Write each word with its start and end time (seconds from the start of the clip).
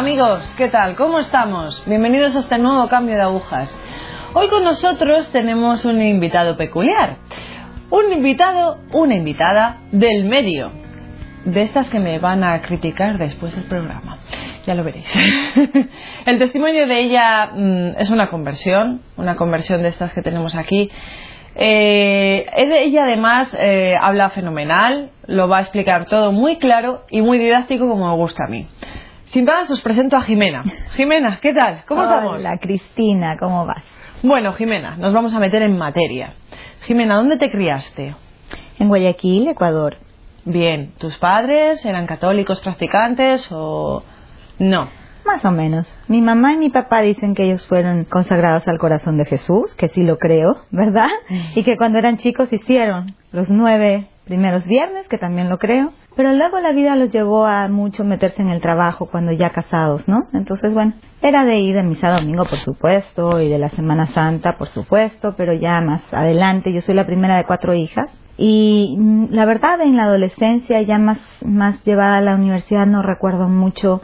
Amigos, 0.00 0.54
¿qué 0.56 0.68
tal? 0.68 0.96
¿Cómo 0.96 1.18
estamos? 1.18 1.84
Bienvenidos 1.84 2.34
a 2.34 2.38
este 2.38 2.56
nuevo 2.56 2.88
cambio 2.88 3.16
de 3.16 3.20
agujas. 3.20 3.70
Hoy 4.32 4.48
con 4.48 4.64
nosotros 4.64 5.28
tenemos 5.28 5.84
un 5.84 6.00
invitado 6.00 6.56
peculiar. 6.56 7.18
Un 7.90 8.10
invitado, 8.10 8.78
una 8.94 9.14
invitada 9.14 9.76
del 9.92 10.24
medio. 10.24 10.72
De 11.44 11.60
estas 11.60 11.90
que 11.90 12.00
me 12.00 12.18
van 12.18 12.42
a 12.44 12.62
criticar 12.62 13.18
después 13.18 13.54
del 13.54 13.64
programa. 13.64 14.16
Ya 14.64 14.74
lo 14.74 14.84
veréis. 14.84 15.06
El 16.24 16.38
testimonio 16.38 16.86
de 16.86 16.98
ella 16.98 17.50
mm, 17.54 17.98
es 17.98 18.08
una 18.08 18.28
conversión, 18.28 19.02
una 19.18 19.36
conversión 19.36 19.82
de 19.82 19.88
estas 19.88 20.14
que 20.14 20.22
tenemos 20.22 20.54
aquí. 20.54 20.90
Eh, 21.56 22.46
ella 22.56 23.02
además 23.04 23.54
eh, 23.60 23.96
habla 24.00 24.30
fenomenal, 24.30 25.10
lo 25.26 25.46
va 25.46 25.58
a 25.58 25.60
explicar 25.60 26.06
todo 26.06 26.32
muy 26.32 26.56
claro 26.56 27.04
y 27.10 27.20
muy 27.20 27.38
didáctico 27.38 27.86
como 27.86 28.08
me 28.08 28.14
gusta 28.14 28.46
a 28.46 28.48
mí. 28.48 28.66
Sin 29.30 29.44
más, 29.44 29.70
os 29.70 29.80
presento 29.80 30.16
a 30.16 30.22
Jimena. 30.22 30.64
Jimena, 30.96 31.38
¿qué 31.40 31.54
tal? 31.54 31.84
¿Cómo 31.86 32.02
estamos? 32.02 32.34
Hola, 32.34 32.58
Cristina, 32.58 33.36
¿cómo 33.36 33.64
vas? 33.64 33.84
Bueno, 34.24 34.52
Jimena, 34.54 34.96
nos 34.96 35.12
vamos 35.12 35.32
a 35.32 35.38
meter 35.38 35.62
en 35.62 35.78
materia. 35.78 36.34
Jimena, 36.82 37.14
¿dónde 37.14 37.36
te 37.36 37.48
criaste? 37.48 38.16
En 38.80 38.88
Guayaquil, 38.88 39.46
Ecuador. 39.46 39.98
Bien, 40.44 40.94
¿tus 40.98 41.16
padres 41.18 41.84
eran 41.84 42.08
católicos 42.08 42.58
practicantes 42.58 43.46
o 43.52 44.02
no? 44.58 44.88
Más 45.24 45.44
o 45.44 45.52
menos. 45.52 45.86
Mi 46.08 46.20
mamá 46.20 46.54
y 46.54 46.56
mi 46.56 46.70
papá 46.70 47.00
dicen 47.00 47.36
que 47.36 47.44
ellos 47.44 47.64
fueron 47.68 48.06
consagrados 48.06 48.66
al 48.66 48.78
corazón 48.78 49.16
de 49.16 49.26
Jesús, 49.26 49.76
que 49.76 49.86
sí 49.86 50.02
lo 50.02 50.18
creo, 50.18 50.56
¿verdad? 50.72 51.06
Y 51.54 51.62
que 51.62 51.76
cuando 51.76 51.98
eran 52.00 52.16
chicos 52.16 52.52
hicieron 52.52 53.14
los 53.30 53.48
nueve 53.48 54.08
primeros 54.24 54.66
viernes, 54.66 55.06
que 55.06 55.18
también 55.18 55.48
lo 55.48 55.58
creo. 55.58 55.92
Pero 56.16 56.32
luego 56.32 56.60
la 56.60 56.72
vida 56.72 56.96
los 56.96 57.10
llevó 57.10 57.46
a 57.46 57.68
mucho 57.68 58.04
meterse 58.04 58.42
en 58.42 58.48
el 58.48 58.60
trabajo 58.60 59.06
cuando 59.06 59.32
ya 59.32 59.50
casados, 59.50 60.08
¿no? 60.08 60.24
Entonces, 60.32 60.74
bueno, 60.74 60.94
era 61.22 61.44
de 61.44 61.58
ir 61.58 61.76
de 61.76 61.82
misa 61.82 62.10
domingo, 62.10 62.44
por 62.44 62.58
supuesto, 62.58 63.40
y 63.40 63.48
de 63.48 63.58
la 63.58 63.68
Semana 63.68 64.06
Santa, 64.06 64.56
por 64.58 64.68
supuesto, 64.68 65.34
pero 65.36 65.52
ya 65.54 65.80
más 65.80 66.02
adelante, 66.12 66.72
yo 66.72 66.80
soy 66.80 66.94
la 66.94 67.06
primera 67.06 67.36
de 67.36 67.44
cuatro 67.44 67.74
hijas. 67.74 68.10
Y 68.36 68.96
mm, 68.98 69.26
la 69.30 69.44
verdad, 69.44 69.80
en 69.82 69.96
la 69.96 70.04
adolescencia, 70.04 70.82
ya 70.82 70.98
más, 70.98 71.18
más 71.44 71.82
llevada 71.84 72.18
a 72.18 72.22
la 72.22 72.34
universidad, 72.34 72.86
no 72.86 73.02
recuerdo 73.02 73.48
mucho 73.48 74.00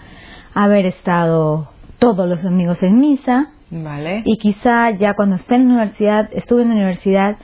haber 0.54 0.86
estado 0.86 1.70
todos 1.98 2.28
los 2.28 2.42
domingos 2.42 2.82
en 2.82 2.98
misa. 2.98 3.48
Vale. 3.70 4.22
Y 4.24 4.36
quizá 4.36 4.90
ya 4.90 5.14
cuando 5.14 5.36
esté 5.36 5.56
en 5.56 5.68
la 5.68 5.74
universidad, 5.74 6.28
estuve 6.32 6.62
en 6.62 6.68
la 6.68 6.74
universidad, 6.74 7.36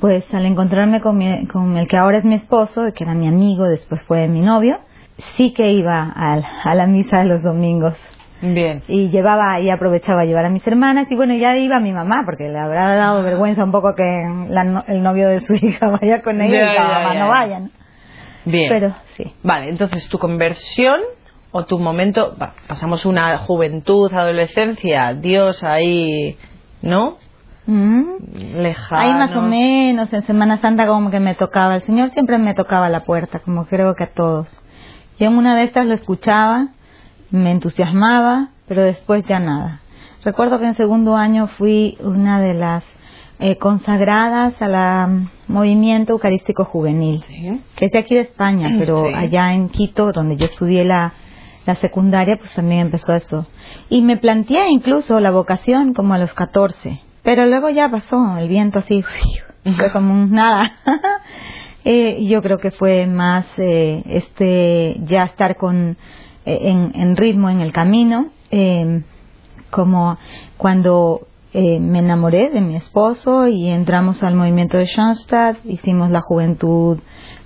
pues 0.00 0.24
al 0.32 0.46
encontrarme 0.46 1.00
con, 1.00 1.20
con 1.46 1.76
el 1.76 1.88
que 1.88 1.96
ahora 1.96 2.18
es 2.18 2.24
mi 2.24 2.34
esposo, 2.34 2.92
que 2.94 3.04
era 3.04 3.14
mi 3.14 3.28
amigo, 3.28 3.64
después 3.64 4.02
fue 4.04 4.28
mi 4.28 4.40
novio, 4.40 4.78
sí 5.36 5.52
que 5.52 5.70
iba 5.70 6.12
a, 6.14 6.74
la 6.74 6.86
misa 6.86 7.18
de 7.18 7.24
los 7.24 7.42
domingos. 7.42 7.94
Bien. 8.40 8.82
Y 8.86 9.10
llevaba 9.10 9.60
y 9.60 9.68
aprovechaba 9.68 10.22
a 10.22 10.24
llevar 10.24 10.44
a 10.44 10.50
mis 10.50 10.64
hermanas 10.64 11.10
y 11.10 11.16
bueno, 11.16 11.34
ya 11.34 11.56
iba 11.56 11.80
mi 11.80 11.92
mamá 11.92 12.22
porque 12.24 12.48
le 12.48 12.58
habrá 12.58 12.94
dado 12.94 13.22
vergüenza 13.24 13.64
un 13.64 13.72
poco 13.72 13.96
que 13.96 14.22
el 14.22 15.02
novio 15.02 15.28
de 15.28 15.40
su 15.40 15.54
hija 15.60 15.88
vaya 15.88 16.22
con 16.22 16.40
ella 16.40 16.74
y 16.74 16.78
mamá 16.78 17.14
no 17.14 17.28
vayan. 17.28 17.70
Bien. 18.44 18.68
Pero 18.70 18.94
sí. 19.16 19.24
Vale, 19.42 19.68
entonces 19.68 20.08
tu 20.08 20.18
conversión 20.18 21.00
o 21.50 21.64
tu 21.64 21.78
momento, 21.78 22.36
pasamos 22.68 23.06
una 23.06 23.38
juventud, 23.38 24.12
adolescencia, 24.12 25.14
Dios 25.14 25.64
ahí, 25.64 26.36
¿no? 26.82 27.16
Mm. 27.68 28.62
Lejano. 28.62 29.02
Ahí 29.02 29.12
más 29.12 29.36
o 29.36 29.42
menos, 29.42 30.10
en 30.14 30.22
Semana 30.22 30.58
Santa 30.62 30.86
como 30.86 31.10
que 31.10 31.20
me 31.20 31.34
tocaba, 31.34 31.76
el 31.76 31.82
Señor 31.82 32.08
siempre 32.10 32.38
me 32.38 32.54
tocaba 32.54 32.88
la 32.88 33.04
puerta, 33.04 33.40
como 33.40 33.66
creo 33.66 33.94
que 33.94 34.04
a 34.04 34.14
todos. 34.14 34.48
Y 35.18 35.24
en 35.24 35.36
una 35.36 35.54
de 35.54 35.64
estas 35.64 35.84
lo 35.84 35.92
escuchaba, 35.92 36.68
me 37.30 37.50
entusiasmaba, 37.50 38.48
pero 38.66 38.82
después 38.84 39.22
ya 39.26 39.38
nada. 39.38 39.82
Recuerdo 40.24 40.58
que 40.58 40.64
en 40.64 40.76
segundo 40.76 41.14
año 41.14 41.46
fui 41.58 41.98
una 42.00 42.40
de 42.40 42.54
las 42.54 42.84
eh, 43.38 43.58
consagradas 43.58 44.54
al 44.62 45.28
movimiento 45.46 46.14
eucarístico 46.14 46.64
juvenil, 46.64 47.22
que 47.76 47.84
es 47.84 47.92
de 47.92 47.98
aquí 47.98 48.14
de 48.14 48.22
España, 48.22 48.70
pero 48.78 49.14
allá 49.14 49.52
en 49.52 49.68
Quito, 49.68 50.10
donde 50.12 50.38
yo 50.38 50.46
estudié 50.46 50.86
la, 50.86 51.12
la 51.66 51.74
secundaria, 51.74 52.38
pues 52.38 52.50
también 52.54 52.80
empezó 52.80 53.14
esto. 53.14 53.46
Y 53.90 54.00
me 54.00 54.16
planteé 54.16 54.70
incluso 54.70 55.20
la 55.20 55.30
vocación 55.30 55.92
como 55.92 56.14
a 56.14 56.18
los 56.18 56.32
14 56.32 57.07
pero 57.28 57.44
luego 57.44 57.68
ya 57.68 57.90
pasó, 57.90 58.38
el 58.38 58.48
viento 58.48 58.78
así, 58.78 59.04
fue 59.76 59.92
como 59.92 60.14
un 60.14 60.30
nada. 60.30 60.72
eh, 61.84 62.24
yo 62.24 62.40
creo 62.40 62.56
que 62.56 62.70
fue 62.70 63.06
más 63.06 63.44
eh, 63.58 64.02
este 64.06 64.96
ya 65.04 65.24
estar 65.24 65.56
con 65.56 65.98
eh, 66.46 66.58
en, 66.62 66.92
en, 66.94 67.16
ritmo 67.16 67.50
en 67.50 67.60
el 67.60 67.70
camino, 67.70 68.28
eh, 68.50 69.02
como 69.68 70.16
cuando 70.56 71.26
eh, 71.52 71.78
me 71.78 71.98
enamoré 71.98 72.48
de 72.48 72.62
mi 72.62 72.76
esposo 72.76 73.46
y 73.46 73.68
entramos 73.68 74.22
al 74.22 74.34
movimiento 74.34 74.78
de 74.78 74.86
Schoenstatt, 74.86 75.58
hicimos 75.66 76.10
la 76.10 76.22
juventud, 76.22 76.98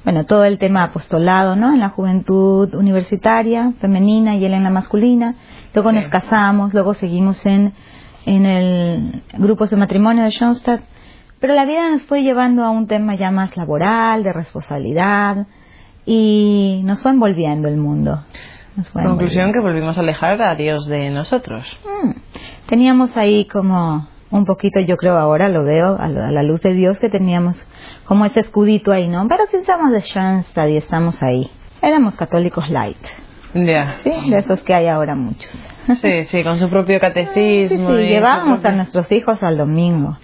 bueno, 0.05 0.27
todo 0.27 0.45
el 0.45 0.59
tema 0.59 0.85
apostolado, 0.85 1.57
¿no? 1.57 1.73
En 1.73 1.81
la 1.81 1.89
juventud 1.89 2.73
universitaria, 2.73 3.73
femenina 3.81 4.37
y 4.37 4.45
él 4.45 4.55
en 4.55 4.63
la 4.63 4.71
masculina. 4.71 5.35
Luego 5.75 5.91
nos 5.91 6.07
casamos, 6.07 6.73
luego 6.73 6.95
seguimos 6.95 7.45
en 7.47 7.73
en 8.27 8.47
el 8.47 9.23
grupo 9.39 9.67
de 9.67 9.77
matrimonio 9.77 10.25
de 10.25 10.31
Schoenstatt, 10.31 10.83
pero 11.41 11.55
la 11.55 11.65
vida 11.65 11.91
nos 11.91 12.05
fue 12.05 12.23
llevando 12.23 12.65
a 12.65 12.71
un 12.71 12.87
tema 12.87 13.17
ya 13.17 13.31
más 13.31 13.57
laboral, 13.57 14.23
de 14.23 14.33
responsabilidad, 14.33 15.47
y 16.07 16.83
nos 16.85 17.03
fue 17.03 17.11
envolviendo 17.11 17.69
el 17.69 17.77
mundo. 17.77 18.23
Conclusión 18.93 19.53
que 19.53 19.61
volvimos 19.61 19.99
a 19.99 20.01
alejar 20.01 20.41
a 20.41 20.55
Dios 20.55 20.87
de 20.87 21.11
nosotros. 21.11 21.65
Mm. 21.85 22.13
Teníamos 22.69 23.17
ahí 23.17 23.45
como 23.47 24.09
un 24.31 24.47
poquito, 24.47 24.81
yo 24.81 24.97
creo 24.97 25.19
ahora 25.19 25.49
lo 25.49 25.63
veo 25.65 25.97
a 25.99 26.09
la 26.09 26.43
luz 26.43 26.63
de 26.63 26.73
Dios 26.73 26.99
que 26.99 27.11
teníamos 27.11 27.63
como 28.07 28.25
ese 28.25 28.41
escudito 28.41 28.91
ahí, 28.91 29.09
¿no? 29.09 29.27
Pero 29.29 29.45
si 29.51 29.59
estamos 29.59 29.93
de 29.93 30.01
Schoenstatt 30.01 30.71
y 30.71 30.77
estamos 30.79 31.23
ahí. 31.23 31.51
Éramos 31.83 32.17
católicos 32.17 32.65
light. 32.71 32.97
Ya. 33.55 33.97
Sí, 34.03 34.31
de 34.31 34.39
esos 34.39 34.63
que 34.63 34.75
hay 34.75 34.87
ahora 34.87 35.15
muchos. 35.15 35.51
Sí, 36.01 36.25
sí, 36.27 36.45
con 36.45 36.59
su 36.59 36.71
propio 36.71 37.01
catecismo. 37.01 37.97
Sí, 37.97 38.03
llevábamos 38.03 38.65
a 38.65 38.73
nuestros 38.73 39.11
hijos 39.13 39.43
al 39.43 39.59
domingo, 39.59 40.17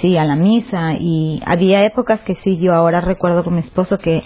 sí, 0.00 0.16
a 0.16 0.24
la 0.24 0.36
misa. 0.36 0.94
Y 0.98 1.40
había 1.44 1.84
épocas 1.84 2.20
que 2.20 2.36
sí, 2.36 2.58
yo 2.58 2.74
ahora 2.74 3.00
recuerdo 3.00 3.42
con 3.42 3.54
mi 3.54 3.60
esposo 3.60 3.98
que 3.98 4.22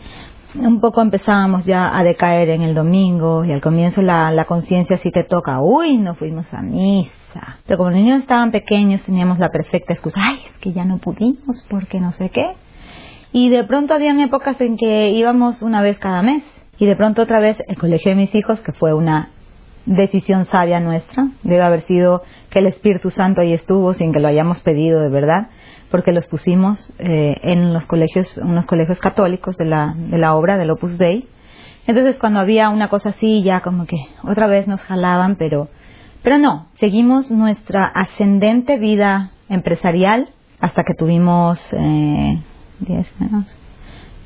un 0.55 0.81
poco 0.81 1.01
empezábamos 1.01 1.65
ya 1.65 1.97
a 1.97 2.05
decaer 2.05 2.51
en 2.51 2.63
el 2.63 2.75
domingo 2.75 3.45
y 3.45 3.53
al 3.53 3.63
comienzo 3.63 4.03
la, 4.03 4.31
la 4.33 4.45
conciencia 4.45 4.99
sí 4.99 5.11
te 5.11 5.25
toca, 5.25 5.61
uy, 5.61 5.97
no 5.97 6.15
fuimos 6.15 6.53
a 6.53 6.61
misa. 6.61 7.59
Pero 7.67 7.79
como 7.79 7.91
los 7.91 7.99
niños 7.99 8.21
estaban 8.21 8.51
pequeños 8.51 9.03
teníamos 9.03 9.39
la 9.39 9.49
perfecta 9.49 9.95
excusa, 9.95 10.21
ay, 10.21 10.41
es 10.45 10.59
que 10.59 10.73
ya 10.73 10.85
no 10.85 10.99
pudimos 10.99 11.67
porque 11.71 12.01
no 12.01 12.13
sé 12.13 12.29
qué. 12.29 12.55
Y 13.33 13.49
de 13.49 13.65
pronto 13.65 13.95
habían 13.95 14.21
épocas 14.21 14.61
en 14.61 14.77
que 14.77 15.09
íbamos 15.11 15.63
una 15.63 15.81
vez 15.81 15.99
cada 15.99 16.21
mes 16.23 16.43
y 16.83 16.87
de 16.87 16.97
pronto 16.97 17.23
otra 17.23 17.39
vez 17.39 17.57
el 17.69 17.79
colegio 17.79 18.11
de 18.11 18.17
mis 18.17 18.35
hijos, 18.35 18.61
que 18.61 18.73
fue 18.73 18.93
una 18.93 19.29
decisión 19.87 20.47
sabia 20.47 20.81
nuestra, 20.81 21.29
debe 21.45 21.63
haber 21.63 21.83
sido 21.83 22.25
que 22.51 22.59
el 22.59 22.67
Espíritu 22.67 23.11
Santo 23.11 23.41
ahí 23.41 23.53
estuvo 23.53 23.95
sin 23.95 24.13
que 24.13 24.19
lo 24.19 24.27
hayamos 24.27 24.61
pedido 24.63 25.01
de 25.01 25.09
verdad, 25.09 25.47
porque 25.93 26.11
los 26.11 26.27
pusimos 26.27 26.93
eh, 26.99 27.37
en 27.45 27.73
los 27.73 27.87
colegios, 27.87 28.37
unos 28.37 28.67
colegios 28.67 28.99
católicos 28.99 29.57
de 29.59 29.67
la, 29.67 29.95
de 29.97 30.19
la 30.19 30.35
obra 30.35 30.59
del 30.59 30.73
Opus 30.73 30.99
Dei. 30.99 31.29
Entonces 31.87 32.17
cuando 32.19 32.41
había 32.41 32.69
una 32.69 32.89
cosa 32.89 33.11
así 33.11 33.45
ya 33.45 33.61
como 33.61 33.87
que 33.87 34.05
otra 34.25 34.49
vez 34.49 34.67
nos 34.67 34.83
jalaban, 34.83 35.37
pero, 35.37 35.69
pero 36.25 36.39
no, 36.39 36.67
seguimos 36.81 37.31
nuestra 37.31 37.85
ascendente 37.85 38.77
vida 38.77 39.31
empresarial 39.49 40.31
hasta 40.59 40.83
que 40.83 40.95
tuvimos 40.99 41.61
eh, 41.75 42.43
10 42.81 43.21
años, 43.21 43.62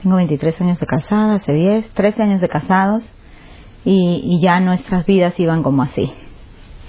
tengo 0.07 0.19
23 0.19 0.61
años 0.61 0.79
de 0.79 0.87
casada, 0.87 1.35
hace 1.35 1.53
10, 1.53 1.91
13 1.91 2.23
años 2.23 2.41
de 2.41 2.49
casados 2.49 3.13
y, 3.85 4.39
ya 4.41 4.61
nuestras 4.61 5.05
vidas 5.05 5.35
iban 5.37 5.65
como 5.65 5.83
así. 5.83 6.13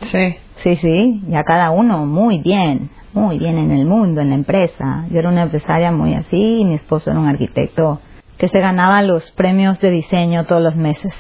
Sí. 0.02 0.36
Sí, 0.58 0.76
sí, 0.76 1.24
ya 1.28 1.44
cada 1.44 1.72
uno 1.72 2.06
muy 2.06 2.42
bien, 2.44 2.92
muy 3.14 3.40
bien 3.40 3.58
en 3.58 3.72
el 3.72 3.86
mundo, 3.86 4.22
en 4.22 4.30
la 4.30 4.36
empresa. 4.36 5.06
Yo 5.10 5.18
era 5.18 5.30
una 5.30 5.44
empresaria 5.44 5.92
muy 5.92 6.14
así 6.14 6.60
y 6.60 6.66
mi 6.66 6.76
esposo 6.76 7.10
era 7.10 7.20
un 7.20 7.28
arquitecto 7.28 8.02
que 8.38 8.50
se 8.50 8.60
ganaba 8.60 9.02
los 9.02 9.32
premios 9.32 9.80
de 9.82 9.90
diseño 9.90 10.46
todos 10.46 10.62
los 10.62 10.76
meses 10.76 11.12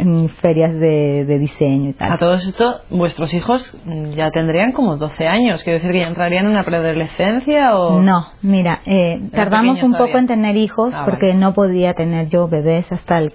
en 0.00 0.28
ferias 0.28 0.72
de, 0.72 1.38
diseño 1.38 1.90
y 1.90 1.92
tal. 1.92 2.12
A 2.12 2.18
todo 2.18 2.34
esto, 2.34 2.80
vuestros 2.90 3.32
hijos 3.34 3.76
ya 4.14 4.30
tendrían 4.30 4.72
como 4.72 4.96
12 4.96 5.26
años, 5.26 5.62
quiere 5.62 5.78
decir 5.78 5.92
que 5.92 6.00
ya 6.00 6.08
entrarían 6.08 6.46
en 6.46 6.52
una 6.52 6.64
preadolescencia 6.64 7.76
o... 7.76 8.00
No, 8.00 8.26
mira, 8.42 8.80
eh, 8.86 9.20
tardamos 9.32 9.82
un 9.82 9.92
poco 9.94 10.18
en 10.18 10.26
tener 10.26 10.56
hijos 10.56 10.92
ah, 10.94 11.04
porque 11.04 11.34
no 11.34 11.54
podía 11.54 11.94
tener 11.94 12.28
yo 12.28 12.48
bebés 12.48 12.90
hasta 12.90 13.18
el 13.18 13.32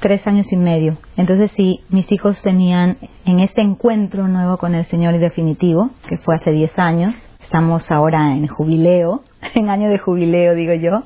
tres 0.00 0.26
años 0.26 0.52
y 0.52 0.56
medio. 0.56 0.98
Entonces 1.16 1.50
sí, 1.52 1.80
mis 1.88 2.10
hijos 2.12 2.40
tenían 2.42 2.98
en 3.24 3.40
este 3.40 3.62
encuentro 3.62 4.28
nuevo 4.28 4.58
con 4.58 4.74
el 4.74 4.84
Señor 4.84 5.14
y 5.14 5.18
definitivo, 5.18 5.90
que 6.08 6.18
fue 6.18 6.34
hace 6.34 6.50
diez 6.50 6.78
años, 6.78 7.14
estamos 7.42 7.90
ahora 7.90 8.32
en 8.32 8.46
jubileo, 8.46 9.22
en 9.54 9.70
año 9.70 9.88
de 9.88 9.98
jubileo 9.98 10.54
digo 10.54 10.74
yo, 10.74 11.02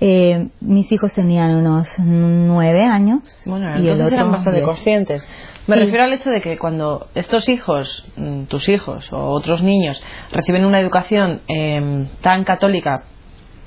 Eh, 0.00 0.48
mis 0.60 0.90
hijos 0.92 1.12
tenían 1.14 1.54
unos 1.56 1.88
nueve 1.98 2.84
años. 2.84 3.20
Bueno, 3.46 3.78
y 3.80 3.88
el 3.88 4.00
otro 4.00 4.14
eran 4.14 4.30
bastante 4.30 4.58
diez. 4.60 4.66
conscientes. 4.66 5.28
Me 5.66 5.74
Sí. 5.74 5.80
refiero 5.80 6.04
al 6.04 6.12
hecho 6.12 6.30
de 6.30 6.40
que 6.42 6.58
cuando 6.58 7.06
estos 7.14 7.48
hijos, 7.48 8.06
mm, 8.16 8.42
tus 8.44 8.68
hijos 8.68 9.10
o 9.12 9.16
otros 9.30 9.62
niños, 9.62 10.00
reciben 10.32 10.64
una 10.66 10.80
educación 10.80 11.40
em, 11.48 12.06
tan 12.20 12.44
católica 12.44 13.04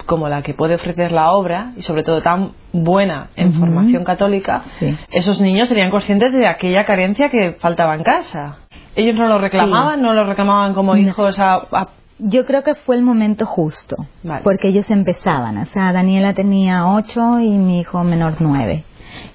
como 0.05 0.27
la 0.29 0.41
que 0.41 0.53
puede 0.53 0.75
ofrecer 0.75 1.11
la 1.11 1.31
obra 1.33 1.71
y 1.77 1.81
sobre 1.83 2.03
todo 2.03 2.21
tan 2.21 2.51
buena 2.73 3.29
en 3.35 3.53
formación 3.53 4.03
católica, 4.03 4.63
Sí. 4.79 4.95
esos 5.11 5.39
niños 5.41 5.67
serían 5.67 5.91
conscientes 5.91 6.31
de 6.31 6.47
aquella 6.47 6.85
carencia 6.85 7.29
que 7.29 7.53
faltaba 7.59 7.95
en 7.95 8.03
casa. 8.03 8.57
Ellos 8.95 9.15
no 9.15 9.27
lo 9.27 9.37
reclamaban, 9.39 10.01
no 10.01 10.13
lo 10.13 10.23
reclamaban 10.25 10.73
como 10.73 10.93
No. 10.95 10.99
hijos 11.01 11.37
a, 11.39 11.55
a- 11.71 11.87
Yo 12.19 12.45
creo 12.45 12.63
que 12.63 12.75
fue 12.75 12.95
el 12.97 13.01
momento 13.01 13.45
justo, 13.45 13.95
Vale. 14.23 14.41
porque 14.43 14.67
ellos 14.67 14.89
empezaban. 14.91 15.57
O 15.57 15.65
sea, 15.67 15.93
Daniela 15.93 16.33
tenía 16.33 16.85
ocho 16.87 17.39
y 17.39 17.49
mi 17.57 17.79
hijo 17.79 18.03
menor 18.03 18.35
nueve. 18.39 18.83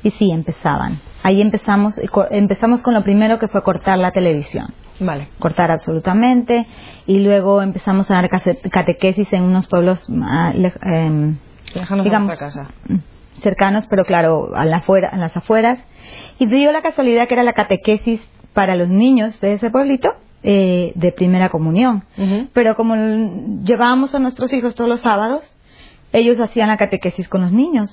Y 0.03 0.11
sí, 0.13 0.31
empezaban. 0.31 1.01
Ahí 1.23 1.41
empezamos, 1.41 1.99
empezamos 2.31 2.83
con 2.83 2.95
lo 2.95 3.03
primero 3.03 3.39
que 3.39 3.49
fue 3.49 3.63
cortar 3.63 3.99
la 3.99 4.13
televisión. 4.13 4.67
Vale. 5.01 5.27
cortar 5.41 5.73
absolutamente 5.73 6.67
y 7.05 7.19
luego 7.19 7.63
empezamos 7.63 8.09
a 8.13 8.15
dar 8.15 8.31
catequesis 8.71 9.33
en 9.33 9.43
unos 9.43 9.67
pueblos 9.67 10.09
Déjanos 11.75 12.05
digamos 12.05 12.39
casa. 12.39 12.69
mm, 12.89 13.41
cercanos 13.41 13.89
pero 13.89 14.05
claro 14.05 14.51
a, 14.55 14.65
la 14.65 14.77
afuera, 14.79 15.09
a 15.13 15.17
las 15.17 15.37
afueras 15.37 15.81
y 16.39 16.47
dio 16.47 16.71
la 16.71 16.81
casualidad 16.81 17.27
que 17.27 17.35
era 17.35 17.43
la 17.43 17.55
catequesis 17.55 18.21
para 18.53 18.77
los 18.77 18.89
niños 18.89 19.41
de 19.41 19.55
ese 19.55 19.69
pueblito 19.69 20.11
eh, 20.45 20.93
de 20.95 21.11
primera 21.13 21.49
comunión. 21.49 22.05
Pero 22.53 22.77
como 22.77 22.95
llevábamos 23.65 24.15
a 24.15 24.19
nuestros 24.19 24.53
hijos 24.53 24.75
todos 24.75 24.89
los 24.91 25.01
sábados 25.01 25.43
ellos 26.13 26.39
hacían 26.41 26.69
la 26.69 26.77
catequesis 26.77 27.29
con 27.29 27.41
los 27.43 27.51
niños. 27.51 27.91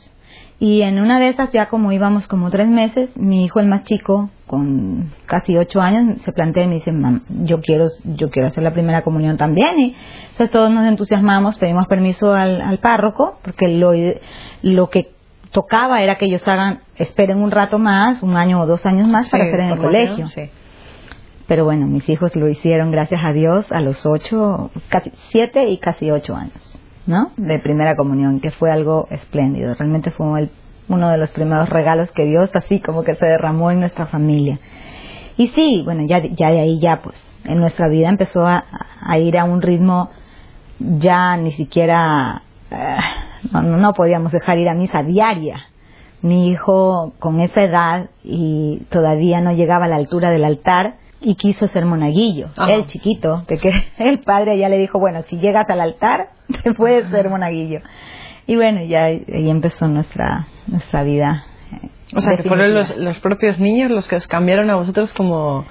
Y 0.59 0.83
en 0.83 0.99
una 1.01 1.19
de 1.19 1.29
esas 1.29 1.51
ya 1.51 1.67
como 1.69 1.91
íbamos 1.91 2.27
como 2.27 2.51
tres 2.51 2.67
meses 2.69 3.09
mi 3.17 3.43
hijo 3.45 3.59
el 3.59 3.65
más 3.67 3.83
chico 3.83 4.29
con 4.45 5.09
casi 5.25 5.57
ocho 5.57 5.81
años 5.81 6.21
se 6.21 6.31
plantea 6.31 6.65
y 6.65 6.67
me 6.67 6.75
dice 6.75 6.91
"Mam, 6.91 7.21
yo 7.45 7.61
quiero 7.61 7.87
yo 8.05 8.29
quiero 8.29 8.49
hacer 8.49 8.61
la 8.63 8.71
primera 8.71 9.01
comunión 9.01 9.37
también 9.37 9.79
y 9.79 9.95
entonces 10.29 10.51
todos 10.51 10.69
nos 10.69 10.85
entusiasmamos 10.85 11.57
pedimos 11.57 11.87
permiso 11.87 12.33
al, 12.33 12.61
al 12.61 12.77
párroco 12.77 13.39
porque 13.43 13.69
lo 13.69 13.91
lo 14.61 14.89
que 14.91 15.07
tocaba 15.51 16.03
era 16.03 16.15
que 16.19 16.25
ellos 16.25 16.47
hagan 16.47 16.81
esperen 16.95 17.41
un 17.41 17.49
rato 17.49 17.79
más 17.79 18.21
un 18.21 18.35
año 18.37 18.61
o 18.61 18.67
dos 18.67 18.85
años 18.85 19.07
más 19.07 19.29
para 19.29 19.45
Sí, 19.45 19.49
hacer 19.49 19.59
en 19.61 19.69
el 19.71 19.79
colegio. 19.79 20.27
sí. 20.27 20.41
Pero 21.47 21.65
bueno, 21.65 21.85
mis 21.87 22.07
hijos 22.09 22.35
lo 22.35 22.47
hicieron, 22.49 22.91
gracias 22.91 23.21
a 23.23 23.33
Dios, 23.33 23.71
a 23.71 23.81
los 23.81 24.05
ocho, 24.05 24.71
casi 24.89 25.11
siete 25.29 25.65
y 25.69 25.77
casi 25.77 26.09
ocho 26.11 26.35
años, 26.35 26.77
¿no? 27.07 27.31
De 27.37 27.59
primera 27.59 27.95
comunión, 27.95 28.39
que 28.39 28.51
fue 28.51 28.71
algo 28.71 29.07
espléndido. 29.11 29.73
Realmente 29.75 30.11
fue 30.11 30.49
uno 30.89 31.09
de 31.09 31.17
los 31.17 31.31
primeros 31.31 31.69
regalos 31.69 32.11
que 32.11 32.25
Dios 32.25 32.49
así 32.53 32.79
como 32.79 33.03
que 33.03 33.15
se 33.15 33.25
derramó 33.25 33.71
en 33.71 33.79
nuestra 33.79 34.05
familia. 34.07 34.59
Y 35.37 35.47
sí, 35.49 35.81
bueno, 35.85 36.03
ya, 36.07 36.19
ya 36.23 36.49
de 36.51 36.59
ahí 36.59 36.79
ya 36.79 37.01
pues, 37.01 37.15
en 37.45 37.59
nuestra 37.59 37.87
vida 37.87 38.09
empezó 38.09 38.45
a, 38.45 38.63
a 39.01 39.17
ir 39.17 39.37
a 39.37 39.43
un 39.45 39.61
ritmo 39.61 40.09
ya 40.79 41.37
ni 41.37 41.51
siquiera, 41.53 42.43
eh, 42.71 42.97
no, 43.51 43.61
no- 43.61 43.77
no 43.77 43.93
podíamos 43.93 44.31
dejar 44.31 44.57
ir 44.57 44.69
a 44.69 44.73
misa 44.73 45.03
diaria. 45.03 45.65
Mi 46.21 46.49
hijo 46.49 47.13
con 47.19 47.39
esa 47.39 47.63
edad 47.63 48.09
y 48.23 48.83
todavía 48.91 49.41
no 49.41 49.53
llegaba 49.53 49.85
a 49.85 49.87
la 49.87 49.95
altura 49.95 50.29
del 50.29 50.43
altar 50.45 50.95
y 51.21 51.35
quiso 51.35 51.67
ser 51.67 51.85
monaguillo. 51.85 52.47
Ajá. 52.57 52.73
El 52.73 52.87
chiquito, 52.87 53.43
de 53.47 53.57
que 53.57 53.71
el 53.99 54.19
padre 54.19 54.57
ya 54.57 54.69
le 54.69 54.77
dijo, 54.77 54.99
bueno, 54.99 55.21
si 55.23 55.37
llegas 55.37 55.69
al 55.69 55.81
altar, 55.81 56.29
te 56.63 56.73
puedes 56.73 57.09
ser 57.09 57.29
monaguillo. 57.29 57.79
Y 58.47 58.55
bueno, 58.55 58.83
ya 58.83 59.03
ahí 59.05 59.49
empezó 59.49 59.87
nuestra, 59.87 60.47
nuestra 60.67 61.03
vida. 61.03 61.45
eh, 61.83 61.89
O 62.15 62.21
sea, 62.21 62.35
que 62.35 62.43
fueron 62.43 62.73
los, 62.73 62.97
los 62.97 63.19
propios 63.19 63.59
niños 63.59 63.91
los 63.91 64.07
que 64.07 64.15
os 64.15 64.27
cambiaron 64.27 64.69
a 64.69 64.75
vosotros 64.75 65.13
como... 65.13 65.63
como 65.63 65.67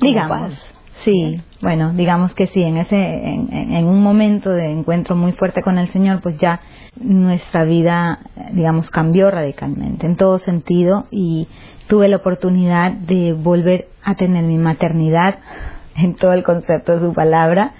Digamos. 0.00 0.74
Sí, 1.04 1.40
bueno, 1.60 1.92
digamos 1.92 2.34
que 2.34 2.46
sí, 2.48 2.62
en 2.62 2.78
ese, 2.78 2.96
en, 2.96 3.86
un 3.86 4.02
momento 4.02 4.50
de 4.50 4.70
encuentro 4.70 5.16
muy 5.16 5.32
fuerte 5.32 5.62
con 5.62 5.78
el 5.78 5.88
Señor, 5.92 6.20
pues 6.22 6.38
ya 6.38 6.60
nuestra 6.96 7.64
vida, 7.64 8.20
digamos, 8.52 8.90
cambió 8.90 9.30
radicalmente 9.30 10.06
en 10.06 10.16
todo 10.16 10.38
sentido 10.38 11.06
y 11.10 11.48
tuve 11.86 12.08
la 12.08 12.16
oportunidad 12.16 12.92
de 12.92 13.32
volver 13.32 13.88
a 14.02 14.14
tener 14.14 14.44
mi 14.44 14.56
maternidad 14.56 15.38
en 15.96 16.14
todo 16.14 16.32
el 16.32 16.44
concepto 16.44 16.92
de 16.92 17.06
su 17.06 17.12
palabra, 17.12 17.74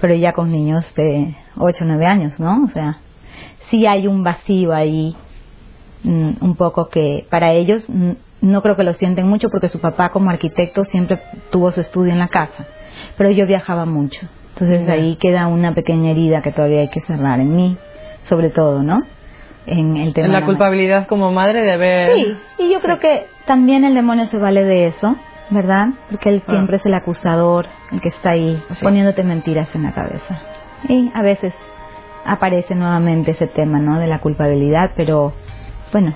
pero 0.00 0.14
ya 0.14 0.32
con 0.32 0.50
niños 0.50 0.92
de 0.94 1.34
8 1.56 1.84
o 1.84 1.86
9 1.86 2.06
años, 2.06 2.40
¿no? 2.40 2.64
O 2.64 2.68
sea, 2.68 2.98
sí 3.70 3.86
hay 3.86 4.06
un 4.06 4.22
vacío 4.22 4.72
ahí 4.72 5.16
mm, 6.04 6.30
un 6.40 6.56
poco 6.56 6.88
que 6.88 7.26
para 7.28 7.52
ellos 7.52 7.88
mm, 7.88 8.12
no 8.40 8.62
creo 8.62 8.76
que 8.76 8.84
lo 8.84 8.92
sienten 8.92 9.28
mucho 9.28 9.48
porque 9.50 9.68
su 9.68 9.80
papá 9.80 10.10
como 10.10 10.30
arquitecto 10.30 10.84
siempre 10.84 11.20
tuvo 11.50 11.70
su 11.72 11.80
estudio 11.80 12.12
en 12.12 12.18
la 12.18 12.28
casa, 12.28 12.66
pero 13.16 13.30
yo 13.30 13.46
viajaba 13.46 13.84
mucho. 13.86 14.26
Entonces 14.54 14.88
ahí 14.88 15.16
queda 15.16 15.48
una 15.48 15.72
pequeña 15.74 16.10
herida 16.12 16.40
que 16.42 16.52
todavía 16.52 16.80
hay 16.80 16.88
que 16.88 17.00
cerrar 17.02 17.40
en 17.40 17.54
mí, 17.54 17.76
sobre 18.22 18.50
todo, 18.50 18.82
¿no? 18.82 19.00
En 19.66 19.96
el 19.96 20.14
tema 20.14 20.26
En 20.26 20.32
de 20.32 20.34
la 20.34 20.40
la 20.40 20.46
culpabilidad 20.46 21.06
como 21.08 21.32
madre 21.32 21.62
de 21.62 21.72
haber... 21.72 22.12
Sí, 22.14 22.36
y 22.60 22.72
yo 22.72 22.80
creo 22.80 22.98
que 23.00 23.26
también 23.46 23.84
el 23.84 23.94
demonio 23.94 24.26
se 24.26 24.38
vale 24.38 24.62
de 24.64 24.86
eso, 24.88 25.16
¿verdad? 25.50 25.88
Porque 26.10 26.28
él 26.30 26.42
Ah. 26.46 26.50
siempre 26.50 26.76
es 26.76 26.86
el 26.86 26.94
acusador, 26.94 27.66
el 27.92 28.00
que 28.00 28.08
está 28.10 28.30
ahí 28.30 28.62
Sí. 28.74 28.84
poniéndote 28.84 29.22
mentiras 29.24 29.68
en 29.74 29.82
la 29.82 29.92
cabeza. 29.92 30.38
Y 30.88 31.10
a 31.14 31.22
veces 31.22 31.52
aparece 32.24 32.74
nuevamente 32.74 33.32
ese 33.32 33.46
tema, 33.48 33.78
¿no? 33.78 33.98
De 33.98 34.06
la 34.06 34.20
culpabilidad, 34.20 34.92
pero 34.96 35.32
bueno, 35.92 36.14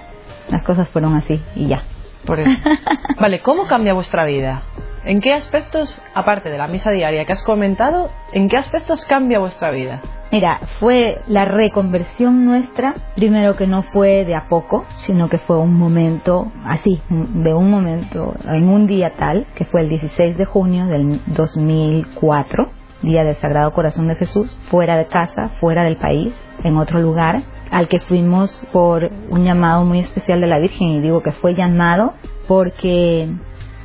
las 0.49 0.63
cosas 0.65 0.89
fueron 0.91 1.15
así 1.17 1.41
y 1.57 1.67
ya. 1.69 1.83
Por 2.25 2.41
eso. 2.41 2.51
Vale, 3.21 3.41
¿cómo 3.41 3.65
cambia 3.65 3.95
vuestra 3.95 4.25
vida? 4.25 4.63
¿En 5.05 5.21
qué 5.21 5.33
aspectos, 5.33 5.99
aparte 6.15 6.51
de 6.51 6.59
la 6.59 6.69
misa 6.69 6.91
diaria 6.91 7.25
que 7.25 7.33
has 7.33 7.43
comentado, 7.43 8.11
en 8.33 8.49
qué 8.49 8.59
aspectos 8.59 9.05
cambia 9.07 9.39
vuestra 9.39 9.71
vida? 9.71 10.03
Mira, 10.31 10.61
fue 10.79 11.23
la 11.27 11.47
reconversión 11.47 12.45
nuestra, 12.45 12.95
primero 13.17 13.57
que 13.57 13.67
no 13.67 13.83
fue 13.95 14.25
de 14.27 14.37
a 14.37 14.47
poco, 14.49 14.85
sino 14.99 15.29
que 15.29 15.39
fue 15.39 15.57
un 15.57 15.75
momento 15.75 16.53
así, 16.65 17.01
de 17.09 17.55
un 17.55 17.71
momento, 17.71 18.35
en 18.45 18.69
un 18.69 18.87
día 18.87 19.15
tal, 19.19 19.47
que 19.55 19.65
fue 19.65 19.81
el 19.81 19.89
16 19.89 20.37
de 20.37 20.45
junio 20.45 20.87
del 20.87 21.21
2004, 21.27 22.71
Día 23.03 23.25
del 23.25 23.37
Sagrado 23.37 23.73
Corazón 23.73 24.09
de 24.09 24.17
Jesús, 24.17 24.57
fuera 24.71 24.99
de 24.99 25.07
casa, 25.07 25.49
fuera 25.61 25.83
del 25.85 25.97
país, 25.97 26.35
en 26.63 26.77
otro 26.77 27.01
lugar, 27.01 27.43
al 27.71 27.89
que 27.89 28.01
fuimos 28.01 28.67
por 28.73 29.11
un 29.31 29.45
llamado 29.45 29.85
muy 29.85 30.01
especial 30.01 30.41
de 30.41 30.47
la 30.47 30.59
Virgen, 30.59 30.89
y 30.89 31.01
digo 31.01 31.23
que 31.23 31.33
fue 31.33 31.55
llamado 31.55 32.15
porque 32.49 33.29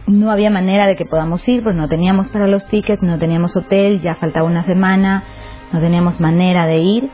no 0.07 0.31
había 0.31 0.49
manera 0.49 0.87
de 0.87 0.95
que 0.95 1.05
podamos 1.05 1.47
ir, 1.47 1.63
pues 1.63 1.75
no 1.75 1.87
teníamos 1.87 2.29
para 2.29 2.47
los 2.47 2.65
tickets, 2.67 3.01
no 3.01 3.17
teníamos 3.17 3.55
hotel, 3.55 4.01
ya 4.01 4.15
faltaba 4.15 4.47
una 4.47 4.63
semana, 4.63 5.23
no 5.71 5.79
teníamos 5.79 6.19
manera 6.19 6.65
de 6.67 6.79
ir 6.79 7.09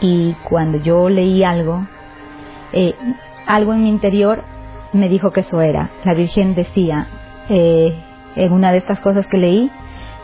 y 0.00 0.34
cuando 0.48 0.78
yo 0.78 1.08
leí 1.08 1.44
algo, 1.44 1.86
eh, 2.72 2.94
algo 3.46 3.72
en 3.72 3.82
mi 3.82 3.88
interior 3.88 4.44
me 4.92 5.08
dijo 5.08 5.30
que 5.30 5.40
eso 5.40 5.60
era. 5.60 5.90
La 6.04 6.14
Virgen 6.14 6.54
decía 6.54 7.06
eh, 7.48 7.94
en 8.36 8.52
una 8.52 8.72
de 8.72 8.78
estas 8.78 9.00
cosas 9.00 9.26
que 9.30 9.38
leí, 9.38 9.70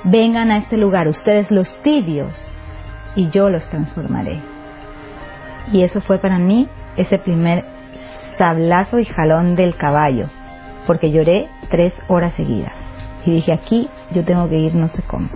vengan 0.05 0.51
a 0.51 0.59
este 0.59 0.77
lugar 0.77 1.09
ustedes 1.09 1.51
los 1.51 1.83
tibios 1.83 2.33
y 3.15 3.31
yo 3.31 3.49
los 3.49 3.65
transformaré. 3.71 4.52
Y 5.71 5.83
eso 5.85 6.01
fue 6.01 6.19
para 6.19 6.39
mí 6.39 6.69
ese 6.97 7.19
primer 7.19 7.65
sablazo 8.39 8.99
y 8.99 9.05
jalón 9.05 9.55
del 9.55 9.77
caballo, 9.77 10.27
porque 10.87 11.11
lloré 11.11 11.49
tres 11.71 11.95
horas 12.09 12.33
seguidas. 12.35 12.73
Y 13.25 13.33
dije, 13.33 13.53
aquí 13.53 13.89
yo 14.13 14.25
tengo 14.25 14.49
que 14.49 14.59
ir 14.59 14.75
no 14.75 14.89
sé 14.89 15.03
cómo. 15.03 15.29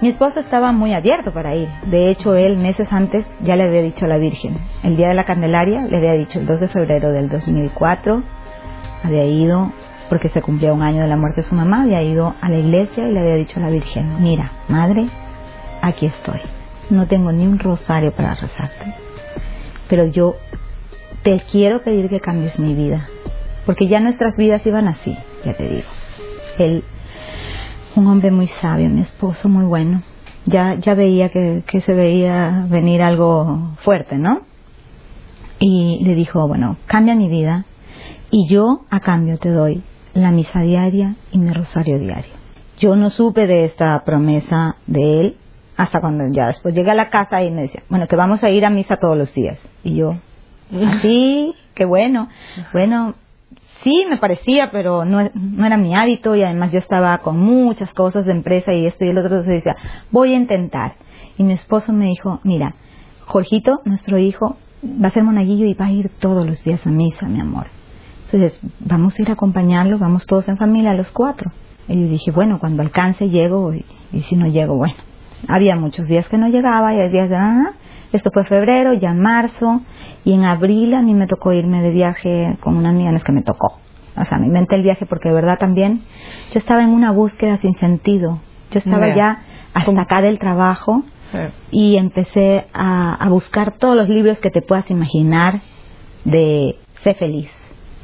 Mi 0.00 0.08
esposo 0.08 0.40
estaba 0.40 0.72
muy 0.72 0.94
abierto 0.94 1.32
para 1.32 1.54
ir. 1.54 1.68
De 1.86 2.10
hecho, 2.10 2.34
él 2.34 2.56
meses 2.56 2.88
antes 2.90 3.26
ya 3.42 3.54
le 3.56 3.64
había 3.64 3.82
dicho 3.82 4.06
a 4.06 4.08
la 4.08 4.16
Virgen. 4.16 4.56
El 4.82 4.96
día 4.96 5.08
de 5.08 5.14
la 5.14 5.24
Candelaria 5.24 5.82
le 5.82 5.96
había 5.98 6.14
dicho 6.14 6.38
el 6.38 6.46
2 6.46 6.60
de 6.60 6.68
febrero 6.68 7.12
del 7.12 7.28
2004. 7.28 8.22
Había 9.04 9.24
ido, 9.24 9.72
porque 10.08 10.30
se 10.30 10.40
cumplía 10.40 10.72
un 10.72 10.82
año 10.82 11.02
de 11.02 11.08
la 11.08 11.18
muerte 11.18 11.42
de 11.42 11.46
su 11.46 11.54
mamá, 11.54 11.82
había 11.82 12.02
ido 12.02 12.34
a 12.40 12.48
la 12.48 12.58
iglesia 12.58 13.08
y 13.08 13.12
le 13.12 13.20
había 13.20 13.34
dicho 13.34 13.60
a 13.60 13.62
la 13.62 13.70
Virgen, 13.70 14.22
mira, 14.22 14.52
madre, 14.68 15.06
aquí 15.82 16.06
estoy. 16.06 16.59
No 16.90 17.06
tengo 17.06 17.32
ni 17.32 17.46
un 17.46 17.58
rosario 17.58 18.12
para 18.12 18.34
rezarte. 18.34 18.94
Pero 19.88 20.06
yo 20.06 20.36
te 21.22 21.40
quiero 21.50 21.82
pedir 21.82 22.08
que 22.08 22.20
cambies 22.20 22.58
mi 22.58 22.74
vida. 22.74 23.08
Porque 23.66 23.88
ya 23.88 24.00
nuestras 24.00 24.36
vidas 24.36 24.64
iban 24.66 24.88
así, 24.88 25.16
ya 25.44 25.54
te 25.54 25.68
digo. 25.68 25.88
Él 26.58 26.84
un 27.96 28.06
hombre 28.06 28.30
muy 28.30 28.46
sabio, 28.46 28.88
mi 28.88 29.02
esposo 29.02 29.48
muy 29.48 29.64
bueno. 29.64 30.02
Ya, 30.46 30.74
ya 30.76 30.94
veía 30.94 31.28
que, 31.28 31.62
que 31.66 31.80
se 31.80 31.92
veía 31.92 32.66
venir 32.68 33.02
algo 33.02 33.72
fuerte, 33.82 34.16
¿no? 34.16 34.42
Y 35.58 36.02
le 36.04 36.14
dijo, 36.14 36.46
bueno, 36.48 36.76
cambia 36.86 37.14
mi 37.14 37.28
vida 37.28 37.66
y 38.30 38.48
yo 38.48 38.82
a 38.90 39.00
cambio 39.00 39.38
te 39.38 39.50
doy 39.50 39.82
la 40.14 40.30
misa 40.30 40.60
diaria 40.60 41.16
y 41.30 41.38
mi 41.38 41.52
rosario 41.52 41.98
diario. 41.98 42.32
Yo 42.78 42.96
no 42.96 43.10
supe 43.10 43.46
de 43.46 43.64
esta 43.64 44.02
promesa 44.04 44.76
de 44.86 45.20
él 45.20 45.36
Hasta 45.80 46.02
cuando 46.02 46.24
ya 46.30 46.48
después 46.48 46.74
llegué 46.74 46.90
a 46.90 46.94
la 46.94 47.08
casa 47.08 47.42
y 47.42 47.50
me 47.50 47.62
decía, 47.62 47.82
bueno, 47.88 48.06
que 48.06 48.14
vamos 48.14 48.44
a 48.44 48.50
ir 48.50 48.66
a 48.66 48.70
misa 48.70 48.98
todos 48.98 49.16
los 49.16 49.32
días. 49.32 49.58
Y 49.82 49.96
yo, 49.96 50.14
así, 50.86 51.54
qué 51.74 51.86
bueno. 51.86 52.28
Bueno, 52.74 53.14
sí 53.82 54.04
me 54.06 54.18
parecía, 54.18 54.70
pero 54.70 55.06
no, 55.06 55.30
no 55.32 55.66
era 55.66 55.78
mi 55.78 55.94
hábito 55.96 56.36
y 56.36 56.42
además 56.42 56.70
yo 56.70 56.78
estaba 56.78 57.16
con 57.18 57.38
muchas 57.38 57.94
cosas 57.94 58.26
de 58.26 58.32
empresa 58.32 58.74
y 58.74 58.84
esto 58.84 59.06
y 59.06 59.08
el 59.08 59.16
otro. 59.16 59.38
Entonces 59.38 59.64
decía, 59.64 59.74
voy 60.10 60.34
a 60.34 60.36
intentar. 60.36 60.96
Y 61.38 61.44
mi 61.44 61.54
esposo 61.54 61.94
me 61.94 62.08
dijo, 62.08 62.40
mira, 62.44 62.74
Jorgito, 63.24 63.80
nuestro 63.86 64.18
hijo, 64.18 64.58
va 64.84 65.08
a 65.08 65.12
ser 65.12 65.22
monaguillo 65.22 65.64
y 65.64 65.72
va 65.72 65.86
a 65.86 65.92
ir 65.92 66.10
todos 66.18 66.46
los 66.46 66.62
días 66.62 66.86
a 66.86 66.90
misa, 66.90 67.26
mi 67.26 67.40
amor. 67.40 67.68
Entonces, 68.26 68.60
vamos 68.80 69.18
a 69.18 69.22
ir 69.22 69.30
a 69.30 69.32
acompañarlo, 69.32 69.98
vamos 69.98 70.26
todos 70.26 70.46
en 70.50 70.58
familia, 70.58 70.92
los 70.92 71.10
cuatro. 71.10 71.50
Y 71.88 71.94
yo 71.94 72.06
dije, 72.06 72.32
bueno, 72.32 72.58
cuando 72.60 72.82
alcance 72.82 73.30
llego 73.30 73.72
y, 73.72 73.84
si 74.28 74.36
no 74.36 74.46
llego, 74.46 74.76
bueno. 74.76 75.09
Había 75.48 75.76
muchos 75.76 76.06
días 76.06 76.28
que 76.28 76.38
no 76.38 76.48
llegaba 76.48 76.94
y 76.94 77.00
hay 77.00 77.10
días 77.10 77.28
de 77.28 77.36
nada. 77.36 77.72
Esto 78.12 78.30
fue 78.32 78.44
febrero, 78.44 78.92
ya 78.94 79.10
en 79.10 79.20
marzo 79.20 79.82
y 80.24 80.32
en 80.34 80.44
abril 80.44 80.94
a 80.94 81.02
mí 81.02 81.14
me 81.14 81.26
tocó 81.26 81.52
irme 81.52 81.82
de 81.82 81.90
viaje 81.90 82.56
con 82.60 82.76
una 82.76 82.90
amiga, 82.90 83.10
no 83.10 83.16
es 83.16 83.24
que 83.24 83.32
me 83.32 83.42
tocó. 83.42 83.78
O 84.16 84.24
sea, 84.24 84.38
me 84.38 84.46
inventé 84.46 84.74
el 84.74 84.82
viaje 84.82 85.06
porque 85.06 85.28
de 85.28 85.34
verdad 85.34 85.58
también 85.58 86.02
yo 86.52 86.58
estaba 86.58 86.82
en 86.82 86.90
una 86.90 87.12
búsqueda 87.12 87.58
sin 87.58 87.74
sentido. 87.78 88.40
Yo 88.70 88.78
estaba 88.78 89.14
ya 89.14 89.40
hasta 89.74 90.00
acá 90.00 90.22
del 90.22 90.38
trabajo 90.38 91.02
y 91.70 91.96
empecé 91.96 92.66
a, 92.74 93.14
a 93.14 93.28
buscar 93.28 93.72
todos 93.78 93.96
los 93.96 94.08
libros 94.08 94.38
que 94.40 94.50
te 94.50 94.62
puedas 94.62 94.90
imaginar 94.90 95.60
de 96.24 96.76
sé 97.02 97.14
feliz 97.14 97.59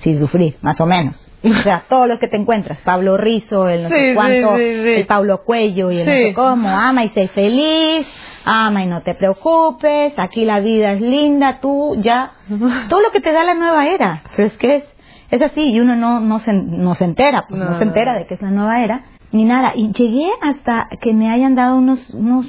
sin 0.07 0.21
sufrir, 0.21 0.57
más 0.63 0.81
o 0.81 0.87
menos. 0.87 1.17
O 1.43 1.63
sea, 1.65 1.83
todos 1.89 2.07
los 2.07 2.21
que 2.21 2.29
te 2.29 2.37
encuentras, 2.37 2.79
Pablo 2.85 3.17
Rizo, 3.17 3.69
el 3.69 3.83
no 3.83 3.89
sé 3.89 4.15
cuánto, 4.15 4.57
el 4.57 5.05
Pablo 5.07 5.43
Cuello 5.43 5.91
y 5.91 5.99
el 5.99 6.07
no 6.07 6.13
sé 6.13 6.33
cómo, 6.33 6.69
ama 6.69 7.03
y 7.03 7.09
sé 7.09 7.27
feliz, 7.27 8.07
ama 8.45 8.85
y 8.85 8.87
no 8.87 9.03
te 9.03 9.17
preocupes, 9.17 10.15
aquí 10.17 10.45
la 10.45 10.61
vida 10.61 10.93
es 10.93 11.01
linda, 11.01 11.59
tú 11.61 11.97
ya, 11.99 12.35
todo 12.89 13.01
lo 13.01 13.11
que 13.11 13.21
te 13.21 13.33
da 13.33 13.43
la 13.43 13.55
nueva 13.55 13.89
era, 13.89 14.23
pero 14.37 14.47
es 14.47 14.57
que 14.59 14.77
es, 14.77 14.85
es 15.33 15.43
así 15.43 15.73
y 15.73 15.81
uno 15.81 15.97
no, 15.97 16.21
no, 16.21 16.39
se, 16.39 16.53
no 16.53 16.95
se 16.95 17.05
entera, 17.05 17.47
pues 17.49 17.61
no, 17.61 17.75
se 17.75 17.83
entera 17.83 18.17
de 18.17 18.29
que 18.29 18.35
es 18.35 18.43
la 18.43 18.53
nueva 18.53 18.85
era, 18.85 19.07
ni 19.33 19.45
nada. 19.45 19.73
Y 19.75 19.91
llegué 19.91 20.29
hasta 20.41 20.89
que 21.03 21.13
me 21.13 21.29
hayan 21.31 21.57
dado 21.57 21.79
unos, 21.79 22.11
unos 22.11 22.47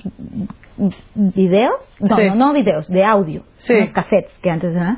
videos, 1.16 1.76
no, 2.00 2.18
no, 2.18 2.36
no 2.36 2.54
videos, 2.54 2.88
de 2.88 3.04
audio, 3.04 3.44
unos 3.70 3.92
cassettes 3.92 4.32
que 4.42 4.50
antes, 4.50 4.74
¿verdad? 4.74 4.98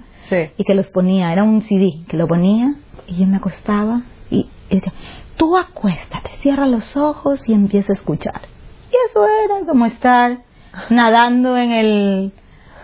y 0.58 0.64
que 0.64 0.76
los 0.76 0.90
ponía, 0.92 1.32
era 1.32 1.44
un 1.44 1.62
CD 1.62 2.06
que 2.08 2.18
lo 2.18 2.28
ponía 2.28 2.76
y 3.08 3.18
yo 3.18 3.26
me 3.26 3.38
acostaba 3.38 4.04
y, 4.30 4.48
decía, 4.70 4.94
tú 5.38 5.58
acuéstate, 5.58 6.30
cierra 6.38 6.68
los 6.68 6.96
ojos 6.96 7.42
y 7.48 7.54
empieza 7.54 7.94
a 7.94 7.96
escuchar. 7.96 8.42
Y 8.92 8.96
eso 9.10 9.26
era 9.26 9.66
como 9.68 9.86
estar 9.86 10.40
nadando 10.90 11.58
en 11.58 11.72
el 11.72 12.34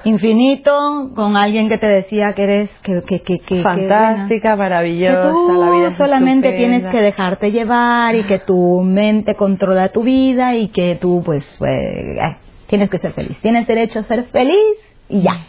infinito 0.06 1.12
con 1.16 1.36
alguien 1.36 1.68
que 1.68 1.78
te 1.78 1.88
decía 1.88 2.34
que 2.34 2.44
eres 2.44 2.70
que, 2.82 3.02
que, 3.04 3.40
que, 3.40 3.62
fantástica, 3.62 4.56
maravillosa, 4.56 5.34
la 5.58 5.72
vida 5.72 5.92
solamente 5.92 6.52
tienes 6.54 6.84
que 6.92 6.98
dejarte 6.98 7.52
llevar 7.52 8.16
y 8.16 8.26
que 8.26 8.40
tu 8.40 8.82
mente 8.82 9.34
controla 9.34 9.90
tu 9.90 10.04
vida 10.04 10.56
y 10.56 10.68
que 10.68 10.96
tú 11.02 11.24
pues, 11.26 11.46
pues 11.58 11.72
eh, 11.72 12.38
tienes 12.76 12.90
que 12.90 13.00
ser 13.00 13.14
feliz, 13.14 13.38
tienes 13.42 13.66
derecho 13.68 14.00
a 14.00 14.04
ser 14.04 14.26
feliz 14.26 14.76
y 15.08 15.22
ya. 15.22 15.46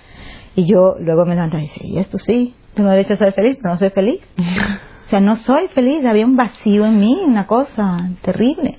Y 0.55 0.65
yo 0.65 0.95
luego 1.01 1.25
me 1.25 1.35
levanto 1.35 1.59
y 1.59 1.63
dice, 1.63 1.81
y 1.85 1.99
esto 1.99 2.19
sí, 2.19 2.55
tengo 2.75 2.89
derecho 2.89 3.15
a 3.15 3.17
ser 3.17 3.33
feliz, 3.33 3.59
pero 3.61 3.75
no 3.75 3.79
soy 3.81 3.91
feliz. 3.91 4.21
o 5.07 5.11
sea, 5.11 5.19
no 5.19 5.35
soy 5.35 5.67
feliz, 5.69 6.05
había 6.05 6.25
un 6.25 6.37
vacío 6.37 6.87
en 6.87 7.01
mí, 7.01 7.21
una 7.27 7.49
cosa 7.49 8.11
terrible. 8.23 8.79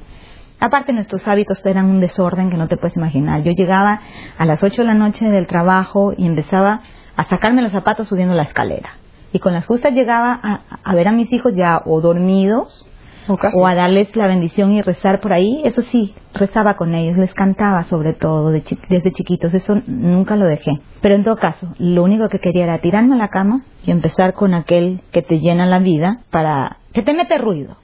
Aparte 0.62 0.94
nuestros 0.94 1.28
hábitos 1.28 1.64
eran 1.66 1.88
un 1.88 2.00
desorden 2.00 2.50
que 2.50 2.56
no 2.56 2.70
te 2.70 2.78
puedes 2.78 2.96
imaginar. 2.96 3.44
Yo 3.44 3.52
llegaba 3.52 4.00
a 4.38 4.46
las 4.46 4.64
8 4.64 4.82
de 4.82 4.88
la 4.88 4.94
noche 4.94 5.26
del 5.26 5.46
trabajo 5.46 6.14
y 6.18 6.26
empezaba 6.26 6.80
a 7.18 7.26
sacarme 7.26 7.62
los 7.62 7.74
zapatos 7.74 8.08
subiendo 8.08 8.34
la 8.34 8.44
escalera. 8.44 8.92
Y 9.34 9.40
con 9.40 9.52
las 9.52 9.66
justas 9.66 9.92
llegaba 9.92 10.40
a, 10.42 10.62
a 10.86 10.96
ver 10.96 11.10
a 11.10 11.12
mis 11.12 11.32
hijos 11.34 11.52
ya 11.54 11.82
o 11.86 12.00
dormidos 12.00 12.88
o, 13.28 13.68
a 13.68 13.76
darles 13.76 14.16
la 14.16 14.28
bendición 14.28 14.74
y 14.74 14.82
rezar 14.82 15.20
por 15.20 15.34
ahí, 15.34 15.62
eso 15.66 15.82
sí, 15.84 16.14
rezaba 16.34 16.76
con 16.76 16.96
ellos, 16.96 17.18
les 17.18 17.34
cantaba 17.34 17.86
sobre 17.86 18.14
todo 18.14 18.52
desde 18.52 19.12
chiquitos, 19.12 19.54
eso 19.54 19.82
nunca 19.88 20.36
lo 20.36 20.46
dejé. 20.46 20.72
Pero 21.02 21.16
en 21.16 21.24
todo 21.24 21.38
caso, 21.38 21.74
lo 21.78 22.04
único 22.04 22.30
que 22.30 22.40
quería 22.40 22.64
era 22.64 22.80
tirarme 22.80 23.16
a 23.16 23.20
la 23.20 23.30
cama 23.30 23.62
y 23.84 23.92
empezar 23.92 24.34
con 24.34 24.54
aquel 24.54 25.02
que 25.12 25.22
te 25.22 25.40
llena 25.40 25.66
la 25.66 25.80
vida 25.80 26.20
para 26.32 26.78
que 26.94 27.02
te 27.02 27.14
mete 27.14 27.38
ruido. 27.38 27.78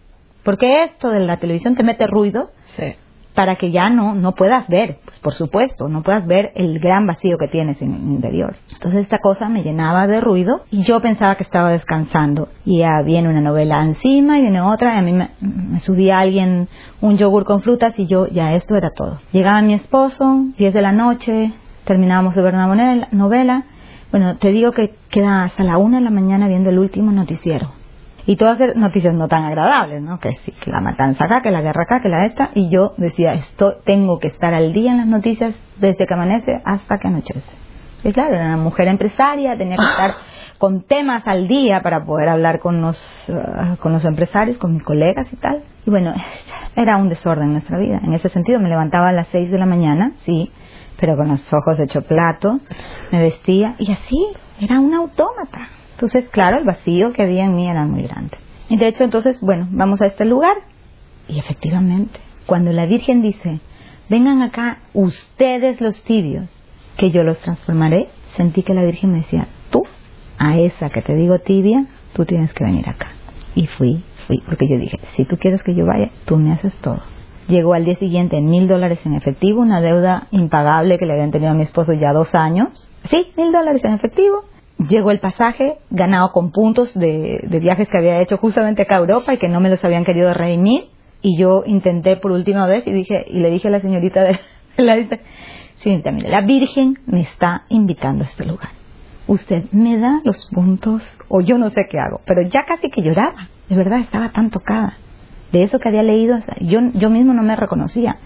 Porque 0.43 0.83
esto 0.83 1.09
de 1.09 1.21
la 1.21 1.37
televisión 1.37 1.75
te 1.75 1.83
mete 1.83 2.05
ruido. 2.07 2.49
Sí 2.75 2.95
para 3.33 3.55
que 3.55 3.71
ya 3.71 3.89
no, 3.89 4.15
no 4.15 4.33
puedas 4.33 4.67
ver, 4.67 4.97
pues 5.05 5.19
por 5.19 5.33
supuesto, 5.33 5.87
no 5.87 6.03
puedas 6.03 6.25
ver 6.27 6.51
el 6.55 6.79
gran 6.79 7.07
vacío 7.07 7.37
que 7.37 7.47
tienes 7.47 7.81
en 7.81 7.93
el 7.93 8.01
interior. 8.01 8.55
Entonces 8.71 9.01
esta 9.01 9.19
cosa 9.19 9.49
me 9.49 9.63
llenaba 9.63 10.07
de 10.07 10.21
ruido 10.21 10.61
y 10.71 10.83
yo 10.83 10.99
pensaba 11.01 11.35
que 11.35 11.43
estaba 11.43 11.69
descansando. 11.69 12.49
Y 12.65 12.79
ya 12.79 13.01
viene 13.01 13.29
una 13.29 13.41
novela 13.41 13.83
encima 13.83 14.37
y 14.37 14.41
viene 14.41 14.61
otra 14.61 14.95
y 14.95 14.99
a 14.99 15.01
mí 15.01 15.13
me, 15.13 15.29
me 15.41 15.79
subía 15.79 16.19
alguien 16.19 16.67
un 17.01 17.17
yogur 17.17 17.45
con 17.45 17.61
frutas 17.61 17.97
y 17.97 18.05
yo 18.05 18.27
ya 18.27 18.53
esto 18.53 18.75
era 18.75 18.91
todo. 18.91 19.19
Llegaba 19.31 19.61
mi 19.61 19.73
esposo, 19.73 20.45
10 20.57 20.73
de 20.73 20.81
la 20.81 20.91
noche, 20.91 21.53
terminábamos 21.85 22.35
de 22.35 22.41
ver 22.41 22.53
una 22.53 23.07
novela. 23.11 23.63
Bueno, 24.11 24.37
te 24.37 24.51
digo 24.51 24.71
que 24.71 24.93
queda 25.09 25.43
hasta 25.43 25.63
la 25.63 25.77
una 25.77 25.97
de 25.97 26.03
la 26.03 26.11
mañana 26.11 26.47
viendo 26.47 26.69
el 26.69 26.77
último 26.77 27.11
noticiero 27.11 27.82
y 28.25 28.37
todas 28.37 28.75
noticias 28.75 29.13
no 29.13 29.27
tan 29.27 29.43
agradables, 29.43 30.01
¿no? 30.01 30.19
Que, 30.19 30.37
sí, 30.37 30.51
que 30.51 30.71
la 30.71 30.81
matanza 30.81 31.25
acá, 31.25 31.41
que 31.41 31.51
la 31.51 31.61
guerra 31.61 31.83
acá, 31.83 32.01
que 32.01 32.09
la 32.09 32.25
esta, 32.25 32.51
y 32.53 32.69
yo 32.69 32.93
decía, 32.97 33.33
esto 33.33 33.75
tengo 33.85 34.19
que 34.19 34.27
estar 34.27 34.53
al 34.53 34.73
día 34.73 34.91
en 34.91 34.97
las 34.97 35.07
noticias 35.07 35.53
desde 35.79 36.05
que 36.05 36.13
amanece 36.13 36.61
hasta 36.63 36.97
que 36.97 37.07
anochece. 37.07 37.51
Y 38.03 38.11
claro, 38.11 38.35
era 38.35 38.45
una 38.45 38.57
mujer 38.57 38.87
empresaria, 38.87 39.57
tenía 39.57 39.77
que 39.77 39.85
estar 39.85 40.11
con 40.57 40.83
temas 40.83 41.27
al 41.27 41.47
día 41.47 41.81
para 41.81 42.05
poder 42.05 42.29
hablar 42.29 42.59
con 42.59 42.81
los, 42.81 42.97
uh, 43.27 43.75
con 43.77 43.91
los 43.91 44.05
empresarios, 44.05 44.57
con 44.57 44.73
mis 44.73 44.83
colegas 44.83 45.31
y 45.31 45.35
tal. 45.37 45.63
Y 45.85 45.89
bueno, 45.89 46.13
era 46.75 46.97
un 46.97 47.09
desorden 47.09 47.47
en 47.47 47.53
nuestra 47.53 47.77
vida. 47.77 47.99
En 48.03 48.13
ese 48.13 48.29
sentido, 48.29 48.59
me 48.59 48.69
levantaba 48.69 49.09
a 49.09 49.13
las 49.13 49.27
seis 49.27 49.51
de 49.51 49.57
la 49.57 49.65
mañana, 49.65 50.13
sí, 50.25 50.51
pero 50.99 51.17
con 51.17 51.27
los 51.27 51.53
ojos 51.53 51.79
hecho 51.79 52.03
plato, 52.03 52.59
me 53.11 53.21
vestía 53.21 53.75
y 53.79 53.91
así, 53.91 54.27
era 54.59 54.79
un 54.79 54.93
autómata. 54.93 55.67
Entonces, 55.93 56.29
claro, 56.29 56.57
el 56.57 56.65
vacío 56.65 57.13
que 57.13 57.23
había 57.23 57.45
en 57.45 57.55
mí 57.55 57.69
era 57.69 57.85
muy 57.85 58.03
grande. 58.03 58.37
Y 58.69 58.77
de 58.77 58.87
hecho, 58.87 59.03
entonces, 59.03 59.39
bueno, 59.41 59.67
vamos 59.71 60.01
a 60.01 60.07
este 60.07 60.25
lugar. 60.25 60.55
Y 61.27 61.39
efectivamente, 61.39 62.19
cuando 62.45 62.71
la 62.71 62.85
Virgen 62.85 63.21
dice, 63.21 63.59
vengan 64.09 64.41
acá 64.41 64.79
ustedes 64.93 65.79
los 65.81 66.03
tibios, 66.03 66.49
que 66.97 67.11
yo 67.11 67.23
los 67.23 67.39
transformaré, 67.39 68.09
sentí 68.35 68.63
que 68.63 68.73
la 68.73 68.83
Virgen 68.83 69.11
me 69.11 69.19
decía, 69.19 69.47
tú, 69.71 69.83
a 70.37 70.57
esa 70.57 70.89
que 70.89 71.01
te 71.01 71.15
digo 71.15 71.39
tibia, 71.39 71.85
tú 72.13 72.25
tienes 72.25 72.53
que 72.53 72.63
venir 72.63 72.87
acá. 72.87 73.07
Y 73.55 73.67
fui, 73.67 74.03
fui, 74.27 74.41
porque 74.47 74.67
yo 74.67 74.77
dije, 74.77 74.99
si 75.15 75.25
tú 75.25 75.37
quieres 75.37 75.63
que 75.63 75.75
yo 75.75 75.85
vaya, 75.85 76.09
tú 76.25 76.37
me 76.37 76.51
haces 76.53 76.75
todo. 76.79 77.01
Llegó 77.47 77.73
al 77.73 77.85
día 77.85 77.97
siguiente 77.97 78.39
mil 78.39 78.67
dólares 78.67 79.05
en 79.05 79.15
efectivo, 79.15 79.61
una 79.61 79.81
deuda 79.81 80.27
impagable 80.31 80.97
que 80.97 81.05
le 81.05 81.13
habían 81.13 81.31
tenido 81.31 81.51
a 81.51 81.55
mi 81.55 81.63
esposo 81.63 81.93
ya 81.93 82.13
dos 82.13 82.33
años. 82.33 82.89
Sí, 83.09 83.27
mil 83.35 83.51
dólares 83.51 83.83
en 83.83 83.91
efectivo, 83.91 84.45
llegó 84.77 85.11
el 85.11 85.19
pasaje 85.19 85.77
ganado 85.89 86.31
con 86.31 86.51
puntos 86.51 86.93
de, 86.93 87.39
viajes 87.61 87.87
que 87.89 87.97
había 87.97 88.21
hecho 88.21 88.37
justamente 88.37 88.83
acá 88.83 88.95
a 88.95 88.99
Europa 88.99 89.33
y 89.33 89.37
que 89.37 89.49
no 89.49 89.59
me 89.59 89.69
los 89.69 89.83
habían 89.83 90.05
querido 90.05 90.33
redimir 90.33 90.85
y 91.21 91.37
yo 91.37 91.63
intenté 91.65 92.17
por 92.17 92.31
última 92.31 92.67
vez 92.67 92.85
y 92.85 92.91
dije 92.91 93.25
y 93.27 93.39
le 93.39 93.51
dije 93.51 93.67
a 93.67 93.71
la 93.71 93.81
señorita 93.81 94.23
de 94.23 94.39
la 94.77 94.95
señorita 95.77 96.11
mire 96.11 96.29
la 96.29 96.41
Virgen 96.41 96.99
me 97.05 97.21
está 97.21 97.63
invitando 97.69 98.23
a 98.23 98.27
este 98.27 98.45
lugar. 98.45 98.69
Usted 99.25 99.71
me 99.71 99.97
da 99.97 100.19
los 100.25 100.49
puntos 100.53 101.01
o 101.29 101.39
yo 101.39 101.57
no 101.57 101.69
sé 101.69 101.87
qué 101.89 101.99
hago 101.99 102.21
pero 102.25 102.41
ya 102.41 102.65
casi 102.67 102.89
que 102.89 103.01
lloraba 103.01 103.49
de 103.69 103.75
verdad 103.75 103.99
estaba 103.99 104.31
tan 104.31 104.49
tocada. 104.49 104.97
De 105.51 105.61
eso 105.63 105.79
que 105.79 105.87
había 105.87 106.03
leído 106.03 106.37
yo 106.61 106.79
yo 106.93 107.09
mismo 107.09 107.33
no 107.33 107.43
me 107.43 107.55
reconocía 107.55 108.17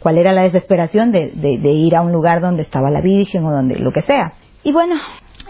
cuál 0.00 0.16
era 0.16 0.32
la 0.32 0.42
desesperación 0.42 1.10
de, 1.10 1.32
de 1.34 1.70
ir 1.70 1.96
a 1.96 2.02
un 2.02 2.12
lugar 2.12 2.40
donde 2.40 2.62
estaba 2.62 2.88
la 2.88 3.00
Virgen 3.00 3.44
o 3.44 3.50
donde 3.50 3.76
lo 3.76 3.90
que 3.92 4.02
sea. 4.02 4.34
Y 4.62 4.72
bueno 4.72 4.94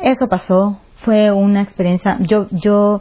eso 0.02 0.28
pasó, 0.28 0.78
fue 1.04 1.30
una 1.30 1.62
experiencia, 1.62 2.18
yo, 2.20 2.46
yo 2.50 3.00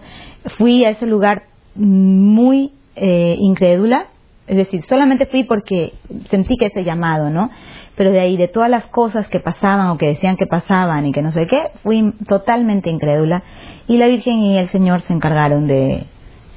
fui 0.58 0.86
a 0.86 0.89
ese 0.89 1.06
lugar 1.06 1.44
muy 1.75 2.72
eh, 2.96 3.36
incrédula, 3.39 4.08
es 4.48 4.58
decir, 4.58 4.82
solamente 4.84 5.25
fui 5.25 5.44
porque 5.44 5.94
sentí 6.30 6.56
que 6.58 6.68
ese 6.68 6.84
llamado, 6.84 7.30
¿no? 7.30 7.50
Pero 7.96 8.12
de 8.12 8.20
ahí, 8.20 8.38
de 8.38 8.48
todas 8.48 8.70
las 8.70 8.86
cosas 8.86 9.27
que 9.27 9.39
pasaban 9.39 9.88
o 9.88 9.98
que 9.98 10.08
decían 10.08 10.38
que 10.38 10.46
pasaban 10.46 11.06
y 11.06 11.12
que 11.12 11.22
no 11.22 11.32
sé 11.32 11.48
qué, 11.48 11.70
fui 11.84 12.13
totalmente 12.27 12.89
incrédula. 12.89 13.44
Y 13.88 13.98
la 13.98 14.08
Virgen 14.08 14.39
y 14.39 14.58
el 14.58 14.70
Señor 14.70 15.01
se 15.01 15.13
encargaron 15.13 15.68
de, 15.68 16.06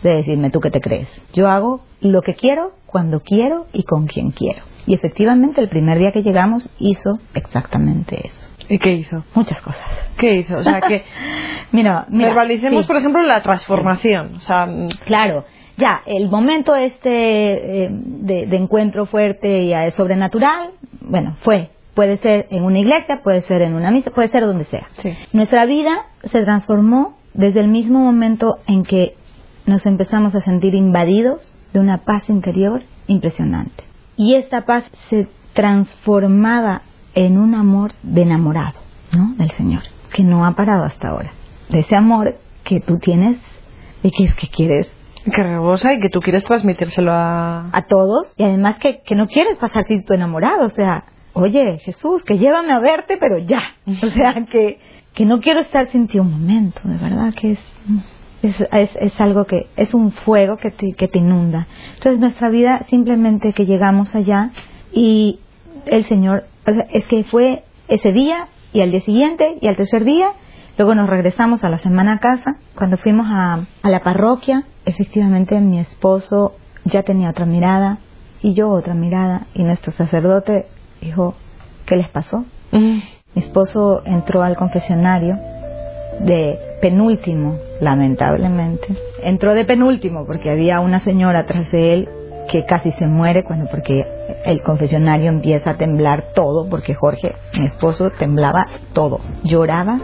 de 0.02 0.16
decirme, 0.16 0.50
¿tú 0.50 0.60
qué 0.60 0.70
te 0.70 0.80
crees? 0.80 1.08
Yo 1.32 1.48
hago 1.48 1.80
lo 2.00 2.22
que 2.22 2.34
quiero, 2.34 2.72
cuando 2.86 3.20
quiero 3.20 3.66
y 3.72 3.84
con 3.84 4.06
quien 4.06 4.30
quiero. 4.30 4.62
Y 4.86 4.94
efectivamente, 4.94 5.60
el 5.60 5.68
primer 5.68 5.98
día 5.98 6.12
que 6.12 6.22
llegamos 6.22 6.70
hizo 6.78 7.18
exactamente 7.34 8.26
eso. 8.26 8.49
¿Y 8.70 8.78
qué 8.78 8.92
hizo? 8.92 9.24
Muchas 9.34 9.60
cosas. 9.60 9.82
¿Qué 10.16 10.36
hizo? 10.36 10.56
O 10.56 10.64
sea, 10.64 10.80
que... 10.80 11.02
mira, 11.72 12.06
mira, 12.08 12.28
Verbalicemos, 12.28 12.86
por 12.86 12.96
ejemplo, 12.96 13.20
la 13.22 13.42
transformación. 13.42 14.36
O 14.36 14.40
sea, 14.40 14.68
claro. 15.04 15.44
Ya, 15.76 16.02
el 16.06 16.28
momento 16.28 16.76
este 16.76 17.84
eh, 17.84 17.88
de, 17.90 18.56
encuentro 18.56 19.06
fuerte 19.06 19.62
y 19.62 19.90
sobrenatural, 19.92 20.70
bueno, 21.00 21.36
fue, 21.40 21.70
puede 21.94 22.18
ser 22.18 22.46
en 22.50 22.62
una 22.62 22.78
iglesia, 22.78 23.22
puede 23.22 23.42
ser 23.42 23.62
en 23.62 23.74
una 23.74 23.90
misa, 23.90 24.10
puede 24.10 24.28
ser 24.28 24.46
donde 24.46 24.66
sea. 24.66 24.86
Sí. 25.02 25.14
Nuestra 25.32 25.66
vida 25.66 26.06
se 26.24 26.42
transformó 26.42 27.16
desde 27.34 27.60
el 27.60 27.68
mismo 27.68 27.98
momento 27.98 28.58
en 28.68 28.84
que 28.84 29.14
nos 29.66 29.84
empezamos 29.86 30.34
a 30.34 30.42
sentir 30.42 30.74
invadidos 30.74 31.52
de 31.72 31.80
una 31.80 31.98
paz 31.98 32.28
interior 32.28 32.82
impresionante. 33.08 33.82
Y 34.16 34.34
esta 34.34 34.66
paz 34.66 34.84
se 35.08 35.28
transformaba 35.54 36.82
en 37.14 37.38
un 37.38 37.54
amor 37.54 37.92
de 38.02 38.22
enamorado, 38.22 38.78
¿no? 39.12 39.34
Del 39.36 39.50
Señor, 39.52 39.82
que 40.12 40.22
no 40.22 40.44
ha 40.44 40.52
parado 40.52 40.84
hasta 40.84 41.08
ahora. 41.08 41.32
De 41.68 41.80
ese 41.80 41.96
amor 41.96 42.36
que 42.64 42.80
tú 42.80 42.98
tienes 42.98 43.38
y 44.02 44.10
que 44.10 44.24
es 44.24 44.34
que 44.34 44.48
quieres 44.48 44.92
Que 45.30 45.42
rebosa 45.42 45.92
y 45.92 46.00
que 46.00 46.08
tú 46.08 46.20
quieres 46.20 46.44
transmitírselo 46.44 47.12
a... 47.12 47.68
a 47.72 47.82
todos 47.82 48.32
y 48.36 48.44
además 48.44 48.78
que, 48.78 49.00
que 49.04 49.14
no 49.14 49.26
quieres 49.26 49.58
pasar 49.58 49.84
sin 49.84 50.04
tu 50.04 50.14
enamorado, 50.14 50.66
o 50.66 50.70
sea, 50.70 51.04
oye 51.34 51.78
Jesús, 51.78 52.24
que 52.24 52.38
llévame 52.38 52.72
a 52.72 52.80
verte, 52.80 53.16
pero 53.18 53.38
ya, 53.38 53.62
o 53.86 54.06
sea, 54.08 54.44
que, 54.50 54.78
que 55.14 55.24
no 55.24 55.40
quiero 55.40 55.60
estar 55.60 55.90
sin 55.90 56.06
ti 56.08 56.18
un 56.18 56.30
momento, 56.30 56.80
de 56.84 56.96
verdad 56.96 57.34
que 57.34 57.52
es, 57.52 57.58
es, 58.42 58.60
es, 58.72 58.90
es 58.96 59.20
algo 59.20 59.44
que 59.44 59.66
es 59.76 59.92
un 59.92 60.12
fuego 60.12 60.56
que 60.56 60.70
te, 60.70 60.92
que 60.92 61.08
te 61.08 61.18
inunda. 61.18 61.66
Entonces 61.96 62.20
nuestra 62.20 62.48
vida 62.48 62.86
simplemente 62.88 63.52
que 63.52 63.66
llegamos 63.66 64.14
allá 64.14 64.50
y 64.92 65.40
el 65.86 66.04
Señor, 66.04 66.44
o 66.70 66.74
sea, 66.74 66.86
es 66.92 67.06
que 67.06 67.24
fue 67.24 67.62
ese 67.88 68.12
día 68.12 68.48
y 68.72 68.82
al 68.82 68.90
día 68.90 69.00
siguiente 69.00 69.58
y 69.60 69.68
al 69.68 69.76
tercer 69.76 70.04
día 70.04 70.32
Luego 70.80 70.94
nos 70.94 71.10
regresamos 71.10 71.62
a 71.62 71.68
la 71.68 71.78
semana 71.80 72.14
a 72.14 72.18
casa. 72.20 72.56
Cuando 72.74 72.96
fuimos 72.96 73.26
a, 73.28 73.66
a 73.82 73.90
la 73.90 74.00
parroquia, 74.02 74.62
efectivamente 74.86 75.60
mi 75.60 75.78
esposo 75.78 76.54
ya 76.86 77.02
tenía 77.02 77.28
otra 77.28 77.44
mirada 77.44 77.98
y 78.40 78.54
yo 78.54 78.70
otra 78.70 78.94
mirada. 78.94 79.46
Y 79.54 79.62
nuestro 79.62 79.92
sacerdote 79.92 80.68
dijo, 81.02 81.34
¿qué 81.84 81.96
les 81.96 82.08
pasó? 82.08 82.46
Mm. 82.72 82.98
Mi 83.34 83.42
esposo 83.42 84.00
entró 84.06 84.42
al 84.42 84.56
confesionario 84.56 85.38
de 86.20 86.58
penúltimo, 86.80 87.58
lamentablemente. 87.82 88.96
Entró 89.22 89.52
de 89.52 89.66
penúltimo 89.66 90.24
porque 90.24 90.50
había 90.50 90.80
una 90.80 91.00
señora 91.00 91.44
tras 91.44 91.70
de 91.70 91.92
él 91.92 92.08
que 92.48 92.64
casi 92.64 92.92
se 92.92 93.06
muere 93.06 93.44
cuando 93.44 93.66
porque 93.70 94.04
el 94.44 94.62
confesionario 94.62 95.28
empieza 95.28 95.70
a 95.70 95.76
temblar 95.76 96.32
todo 96.34 96.68
porque 96.68 96.94
Jorge, 96.94 97.34
mi 97.58 97.66
esposo, 97.66 98.10
temblaba 98.18 98.66
todo, 98.92 99.20
lloraba, 99.44 100.00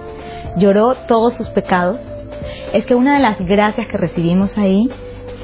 lloró 0.56 0.94
todos 1.06 1.34
sus 1.34 1.48
pecados. 1.50 2.00
Es 2.72 2.84
que 2.86 2.94
una 2.94 3.14
de 3.14 3.20
las 3.20 3.38
gracias 3.40 3.86
que 3.88 3.96
recibimos 3.96 4.56
ahí 4.56 4.88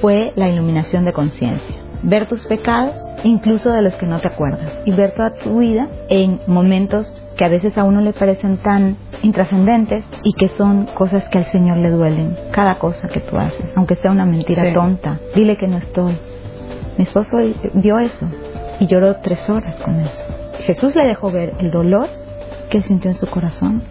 fue 0.01 0.33
la 0.37 0.49
iluminación 0.49 1.05
de 1.05 1.13
conciencia. 1.13 1.77
Ver 2.05 2.27
tus 2.27 2.47
pecados, 2.47 2.95
incluso 3.23 3.71
de 3.73 3.83
los 3.83 3.95
que 3.95 4.07
no 4.07 4.19
te 4.21 4.27
acuerdas, 4.29 4.73
y 4.85 4.91
ver 4.93 5.13
toda 5.15 5.35
tu 5.35 5.59
vida 5.59 5.87
en 6.09 6.41
momentos 6.49 7.13
que 7.37 7.45
a 7.45 7.49
veces 7.49 7.79
a 7.79 7.85
uno 7.85 8.01
le 8.01 8.13
parecen 8.13 8.57
tan 8.59 8.97
intrascendentes 9.23 10.05
y 10.25 10.33
que 10.35 10.49
son 10.49 10.87
cosas 10.95 11.29
que 11.29 11.39
al 11.39 11.45
Señor 11.47 11.77
le 11.79 11.91
duelen. 11.91 12.37
Cada 12.51 12.77
cosa 12.79 13.09
que 13.09 13.21
tú 13.21 13.37
haces, 13.39 13.67
aunque 13.77 13.95
sea 13.97 14.11
una 14.11 14.27
mentira 14.27 14.65
Sí. 14.65 14.75
tonta, 14.75 15.19
dile 15.35 15.57
que 15.57 15.69
no 15.69 15.79
estoy. 15.79 16.19
Mi 16.99 17.05
esposo 17.05 17.39
vio 17.75 17.99
eso 17.99 18.27
y 18.81 18.87
lloró 18.87 19.17
tres 19.17 19.49
horas 19.49 19.77
con 19.83 20.01
eso. 20.01 20.25
Jesús 20.61 20.95
le 20.95 21.07
dejó 21.07 21.31
ver 21.31 21.55
el 21.59 21.71
dolor 21.71 22.09
que 22.71 22.83
sintió 22.83 23.11
en 23.11 23.17
su 23.17 23.27
corazón 23.29 23.83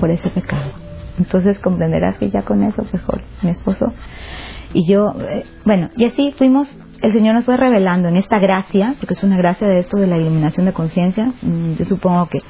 por 0.00 0.10
ese 0.10 0.28
pecado. 0.30 0.70
Entonces 1.18 1.58
comprenderás 1.58 2.18
que 2.18 2.30
ya 2.30 2.42
con 2.42 2.62
eso, 2.62 2.84
mejor 2.92 3.22
mi 3.42 3.50
esposo 3.50 3.92
y 4.72 4.86
yo, 4.86 5.14
eh, 5.20 5.44
bueno, 5.64 5.88
y 5.96 6.04
así 6.04 6.34
fuimos, 6.36 6.68
el 7.02 7.12
Señor 7.12 7.34
nos 7.34 7.44
fue 7.44 7.56
revelando 7.56 8.08
en 8.08 8.16
esta 8.16 8.38
gracia, 8.38 8.94
porque 8.98 9.14
es 9.14 9.22
una 9.22 9.36
gracia 9.36 9.66
de 9.66 9.78
esto 9.78 9.98
de 9.98 10.06
la 10.06 10.18
iluminación 10.18 10.66
de 10.66 10.72
conciencia, 10.72 11.32
mm, 11.40 11.74
yo 11.78 11.84
supongo 11.84 12.26
que 12.26 12.40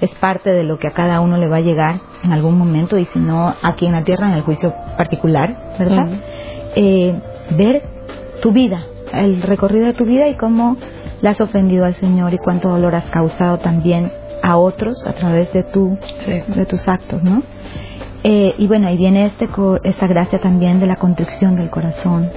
es 0.00 0.10
parte 0.16 0.50
de 0.50 0.64
lo 0.64 0.78
que 0.78 0.88
a 0.88 0.92
cada 0.92 1.20
uno 1.20 1.36
le 1.38 1.48
va 1.48 1.56
a 1.56 1.60
llegar 1.60 2.00
en 2.24 2.32
algún 2.32 2.56
momento, 2.56 2.98
y 2.98 3.04
si 3.04 3.18
no, 3.18 3.54
aquí 3.62 3.86
en 3.86 3.92
la 3.92 4.04
tierra, 4.04 4.28
en 4.28 4.34
el 4.34 4.42
juicio 4.42 4.74
particular, 4.96 5.54
¿verdad? 5.78 6.08
Eh, 6.76 7.20
ver 7.56 7.82
tu 8.42 8.52
vida, 8.52 8.82
el 9.24 9.42
recorrido 9.42 9.86
de 9.86 9.94
tu 9.94 10.04
vida 10.04 10.28
y 10.28 10.34
cómo 10.34 10.76
le 11.20 11.28
has 11.28 11.40
ofendido 11.40 11.84
al 11.84 11.94
Señor 11.94 12.32
y 12.34 12.38
cuánto 12.38 12.68
dolor 12.68 12.94
has 12.94 13.08
causado 13.10 13.58
también 13.58 14.10
a 14.42 14.56
otros 14.56 15.06
a 15.06 15.12
través 15.14 15.52
de 15.52 15.64
tu 15.64 15.98
Sí. 16.24 16.40
de 16.54 16.66
tus 16.66 16.86
actos, 16.88 17.22
¿no? 17.22 17.42
Eh, 18.24 18.54
y 18.58 18.66
bueno, 18.66 18.88
ahí 18.88 18.96
viene 18.96 19.26
este 19.26 19.48
esta 19.84 20.06
gracia 20.06 20.40
también 20.40 20.80
de 20.80 20.86
la 20.86 20.96
contrición 20.96 21.56
del 21.56 21.70
corazón, 21.70 22.30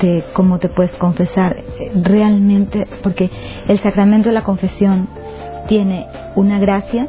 de 0.00 0.24
cómo 0.34 0.58
te 0.58 0.68
puedes 0.68 0.94
confesar 0.96 1.56
realmente, 2.02 2.84
porque 3.02 3.30
el 3.68 3.78
sacramento 3.80 4.28
de 4.28 4.34
la 4.34 4.42
confesión 4.42 5.08
tiene 5.68 6.06
una 6.34 6.58
gracia 6.58 7.08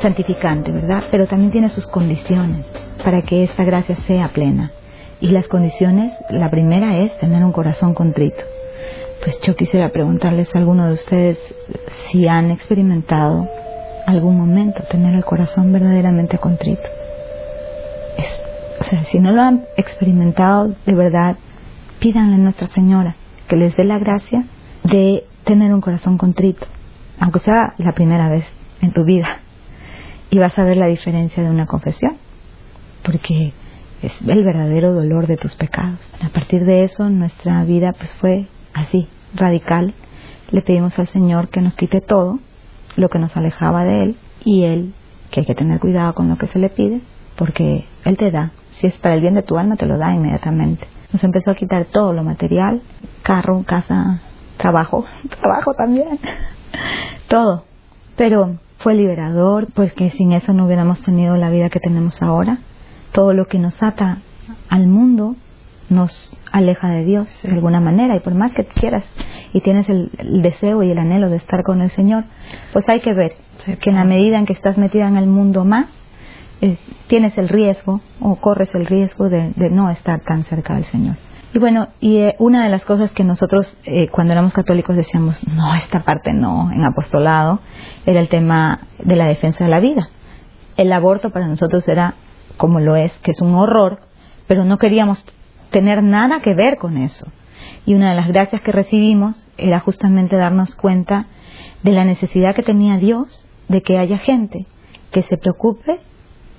santificante, 0.00 0.70
¿verdad? 0.72 1.04
Pero 1.10 1.26
también 1.26 1.50
tiene 1.52 1.68
sus 1.68 1.86
condiciones 1.86 2.66
para 3.04 3.22
que 3.22 3.44
esta 3.44 3.64
gracia 3.64 3.96
sea 4.06 4.28
plena. 4.28 4.72
Y 5.20 5.28
las 5.28 5.46
condiciones, 5.48 6.12
la 6.30 6.50
primera 6.50 6.98
es 6.98 7.16
tener 7.18 7.44
un 7.44 7.52
corazón 7.52 7.94
contrito. 7.94 8.42
Pues 9.22 9.38
yo 9.42 9.54
quisiera 9.54 9.90
preguntarles 9.90 10.48
a 10.54 10.58
alguno 10.58 10.86
de 10.86 10.94
ustedes 10.94 11.38
si 12.10 12.26
han 12.26 12.50
experimentado 12.50 13.48
algún 14.06 14.38
momento 14.38 14.82
tener 14.90 15.14
el 15.14 15.24
corazón 15.24 15.72
verdaderamente 15.72 16.38
contrito. 16.38 16.82
Es- 18.16 18.42
o 18.80 18.84
sea, 18.84 19.04
si 19.04 19.18
no 19.18 19.30
lo 19.32 19.42
han 19.42 19.64
experimentado 19.76 20.74
de 20.86 20.94
verdad, 20.94 21.36
pídanle 21.98 22.36
a 22.36 22.38
Nuestra 22.38 22.68
Señora 22.68 23.14
que 23.46 23.56
les 23.56 23.76
dé 23.76 23.84
la 23.84 23.98
gracia 23.98 24.44
de 24.84 25.24
tener 25.44 25.74
un 25.74 25.82
corazón 25.82 26.16
contrito, 26.16 26.66
aunque 27.20 27.40
sea 27.40 27.74
la 27.76 27.92
primera 27.92 28.30
vez 28.30 28.46
en 28.80 28.92
tu 28.94 29.04
vida. 29.04 29.40
Y 30.30 30.38
vas 30.38 30.56
a 30.58 30.64
ver 30.64 30.78
la 30.78 30.86
diferencia 30.86 31.42
de 31.42 31.50
una 31.50 31.66
confesión, 31.66 32.16
porque 33.04 33.52
es 34.02 34.12
el 34.26 34.44
verdadero 34.44 34.94
dolor 34.94 35.26
de 35.26 35.36
tus 35.36 35.54
pecados. 35.56 36.14
A 36.22 36.28
partir 36.30 36.64
de 36.64 36.84
eso, 36.84 37.08
nuestra 37.10 37.64
vida 37.64 37.92
pues 37.92 38.14
fue 38.14 38.46
así, 38.74 39.08
radical. 39.34 39.94
Le 40.50 40.62
pedimos 40.62 40.98
al 40.98 41.06
Señor 41.08 41.48
que 41.48 41.60
nos 41.60 41.76
quite 41.76 42.00
todo 42.00 42.38
lo 42.96 43.08
que 43.08 43.18
nos 43.18 43.36
alejaba 43.36 43.84
de 43.84 44.02
Él 44.02 44.16
y 44.44 44.64
Él, 44.64 44.94
que 45.30 45.40
hay 45.40 45.46
que 45.46 45.54
tener 45.54 45.78
cuidado 45.80 46.14
con 46.14 46.28
lo 46.28 46.36
que 46.36 46.46
se 46.46 46.58
le 46.58 46.70
pide, 46.70 47.00
porque 47.36 47.84
Él 48.04 48.16
te 48.16 48.30
da. 48.30 48.52
Si 48.72 48.86
es 48.86 48.96
para 48.98 49.14
el 49.14 49.20
bien 49.20 49.34
de 49.34 49.42
tu 49.42 49.58
alma, 49.58 49.76
te 49.76 49.86
lo 49.86 49.98
da 49.98 50.14
inmediatamente. 50.14 50.86
Nos 51.12 51.22
empezó 51.24 51.50
a 51.50 51.54
quitar 51.54 51.86
todo 51.86 52.12
lo 52.12 52.24
material, 52.24 52.82
carro, 53.22 53.62
casa, 53.66 54.22
trabajo, 54.56 55.04
trabajo 55.40 55.74
también, 55.74 56.18
todo. 57.28 57.64
Pero 58.16 58.58
fue 58.78 58.94
liberador, 58.94 59.68
pues 59.74 59.92
que 59.92 60.10
sin 60.10 60.32
eso 60.32 60.52
no 60.52 60.66
hubiéramos 60.66 61.02
tenido 61.02 61.36
la 61.36 61.50
vida 61.50 61.68
que 61.68 61.80
tenemos 61.80 62.20
ahora. 62.22 62.58
Todo 63.12 63.32
lo 63.32 63.46
que 63.46 63.58
nos 63.58 63.82
ata 63.82 64.18
al 64.68 64.86
mundo 64.86 65.36
nos 65.88 66.36
aleja 66.52 66.88
de 66.88 67.04
Dios 67.04 67.28
de 67.42 67.52
alguna 67.52 67.80
manera 67.80 68.16
y 68.16 68.20
por 68.20 68.34
más 68.34 68.52
que 68.52 68.64
quieras 68.64 69.04
y 69.52 69.60
tienes 69.60 69.88
el, 69.88 70.10
el 70.18 70.42
deseo 70.42 70.84
y 70.84 70.90
el 70.90 70.98
anhelo 70.98 71.28
de 71.28 71.36
estar 71.36 71.62
con 71.64 71.82
el 71.82 71.90
Señor, 71.90 72.24
pues 72.72 72.88
hay 72.88 73.00
que 73.00 73.12
ver 73.12 73.32
Sí, 73.64 73.76
que 73.76 73.90
en 73.90 73.96
la 73.96 74.04
medida 74.04 74.38
en 74.38 74.46
que 74.46 74.52
estás 74.52 74.78
metida 74.78 75.06
en 75.08 75.16
el 75.16 75.26
mundo 75.26 75.64
más, 75.64 75.86
eh, 76.62 76.78
tienes 77.08 77.36
el 77.36 77.48
riesgo 77.48 78.00
o 78.20 78.36
corres 78.36 78.74
el 78.74 78.86
riesgo 78.86 79.28
de, 79.28 79.52
de 79.54 79.70
no 79.70 79.90
estar 79.90 80.20
tan 80.20 80.44
cerca 80.44 80.74
del 80.74 80.84
Señor. 80.84 81.16
Y 81.52 81.58
bueno, 81.58 81.88
y 82.00 82.18
eh, 82.18 82.36
una 82.38 82.64
de 82.64 82.70
las 82.70 82.84
cosas 82.84 83.10
que 83.12 83.24
nosotros 83.24 83.76
eh, 83.84 84.08
cuando 84.10 84.32
éramos 84.32 84.52
católicos 84.52 84.96
decíamos, 84.96 85.46
no, 85.48 85.74
esta 85.74 86.00
parte 86.00 86.32
no, 86.32 86.70
en 86.72 86.84
apostolado, 86.84 87.60
era 88.06 88.20
el 88.20 88.28
tema 88.28 88.80
de 88.98 89.16
la 89.16 89.26
defensa 89.26 89.64
de 89.64 89.70
la 89.70 89.80
vida. 89.80 90.08
El 90.76 90.92
aborto 90.92 91.30
para 91.30 91.46
nosotros 91.46 91.86
era 91.88 92.14
como 92.60 92.78
lo 92.78 92.94
es, 92.94 93.10
que 93.20 93.30
es 93.30 93.40
un 93.40 93.54
horror, 93.54 94.00
pero 94.46 94.66
no 94.66 94.76
queríamos 94.76 95.24
tener 95.70 96.02
nada 96.02 96.42
que 96.42 96.54
ver 96.54 96.76
con 96.76 96.98
eso. 96.98 97.26
Y 97.86 97.94
una 97.94 98.10
de 98.10 98.16
las 98.16 98.28
gracias 98.28 98.60
que 98.60 98.70
recibimos 98.70 99.48
era 99.56 99.80
justamente 99.80 100.36
darnos 100.36 100.76
cuenta 100.76 101.24
de 101.82 101.92
la 101.92 102.04
necesidad 102.04 102.54
que 102.54 102.62
tenía 102.62 102.98
Dios 102.98 103.46
de 103.68 103.80
que 103.80 103.96
haya 103.96 104.18
gente 104.18 104.66
que 105.10 105.22
se 105.22 105.38
preocupe 105.38 106.00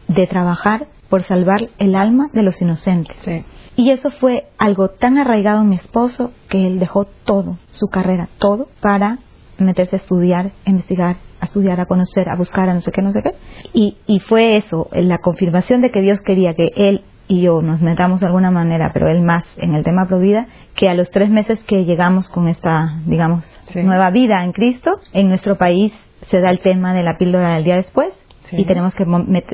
de 0.07 0.25
trabajar 0.25 0.87
por 1.07 1.23
salvar 1.23 1.69
el 1.77 1.93
alma 1.93 2.31
de 2.33 2.41
los 2.41 2.59
inocentes. 2.63 3.17
Sí. 3.17 3.45
Y 3.75 3.91
eso 3.91 4.09
fue 4.09 4.47
algo 4.57 4.89
tan 4.89 5.19
arraigado 5.19 5.61
en 5.61 5.69
mi 5.69 5.75
esposo 5.75 6.31
que 6.49 6.65
él 6.65 6.79
dejó 6.79 7.05
todo, 7.25 7.57
su 7.69 7.89
carrera, 7.89 8.27
todo, 8.39 8.69
para 8.81 9.19
meterse 9.59 9.97
a 9.97 9.99
estudiar, 9.99 10.51
a 10.65 10.69
investigar, 10.71 11.17
estudiar, 11.51 11.79
a 11.81 11.85
conocer, 11.85 12.29
a 12.29 12.35
buscar, 12.35 12.69
a 12.69 12.73
no 12.73 12.81
sé 12.81 12.91
qué, 12.91 13.01
no 13.01 13.11
sé 13.11 13.21
qué. 13.21 13.33
Y, 13.73 13.97
y 14.07 14.19
fue 14.21 14.55
eso, 14.55 14.87
la 14.93 15.17
confirmación 15.17 15.81
de 15.81 15.91
que 15.91 16.01
Dios 16.01 16.19
quería 16.21 16.53
que 16.53 16.69
él 16.75 17.01
y 17.27 17.41
yo 17.41 17.61
nos 17.61 17.81
metamos 17.81 18.19
de 18.19 18.27
alguna 18.27 18.51
manera, 18.51 18.91
pero 18.93 19.07
él 19.09 19.21
más 19.21 19.43
en 19.57 19.73
el 19.75 19.83
tema 19.83 20.07
Provida, 20.07 20.47
que 20.75 20.89
a 20.89 20.93
los 20.93 21.09
tres 21.11 21.29
meses 21.29 21.59
que 21.63 21.85
llegamos 21.85 22.27
con 22.29 22.47
esta, 22.47 22.99
digamos, 23.05 23.45
Sí. 23.67 23.83
nueva 23.83 24.09
vida 24.09 24.43
en 24.43 24.51
Cristo, 24.51 24.91
en 25.13 25.29
nuestro 25.29 25.57
país 25.57 25.93
se 26.29 26.39
da 26.41 26.49
el 26.49 26.59
tema 26.59 26.93
de 26.93 27.03
la 27.03 27.17
píldora 27.17 27.55
del 27.55 27.63
día 27.63 27.75
después 27.75 28.09
Sí. 28.49 28.57
y 28.59 28.65
tenemos 28.65 28.93
que 28.95 29.05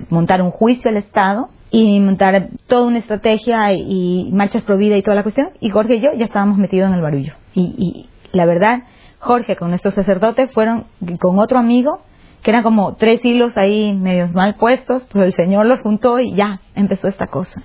montar 0.10 0.42
un 0.42 0.50
juicio 0.52 0.90
al 0.90 0.98
Estado 0.98 1.50
y 1.70 2.00
montar 2.00 2.48
toda 2.68 2.88
una 2.88 2.98
estrategia 2.98 3.74
y, 3.74 4.30
marchas 4.34 4.64
pro 4.64 4.78
vida 4.78 4.98
y 4.98 5.04
toda 5.04 5.16
la 5.16 5.24
cuestión. 5.24 5.50
Y 5.60 5.70
Jorge 5.70 5.96
y 5.96 6.00
yo 6.00 6.14
ya 6.16 6.26
estábamos 6.26 6.58
metidos 6.58 6.88
en 6.88 6.96
el 6.96 7.02
barullo. 7.02 7.34
Y, 7.54 7.62
y 7.78 8.10
la 8.36 8.46
verdad 8.46 8.84
Jorge 9.20 9.56
con 9.56 9.70
nuestro 9.70 9.92
sacerdote 9.92 10.48
fueron 10.50 10.86
con 11.20 11.40
otro 11.40 11.58
amigo 11.58 12.02
que 12.44 12.52
eran 12.52 12.64
como 12.64 12.96
tres 12.96 13.24
hilos 13.26 13.58
ahí 13.58 13.94
medios 13.94 14.32
mal 14.32 14.56
puestos, 14.56 15.08
pero 15.12 15.26
el 15.26 15.34
Señor 15.34 15.66
los 15.66 15.82
juntó 15.82 16.20
y 16.20 16.36
ya 16.36 16.62
empezó 16.76 17.08
esta 17.08 17.28
cosa. 17.28 17.62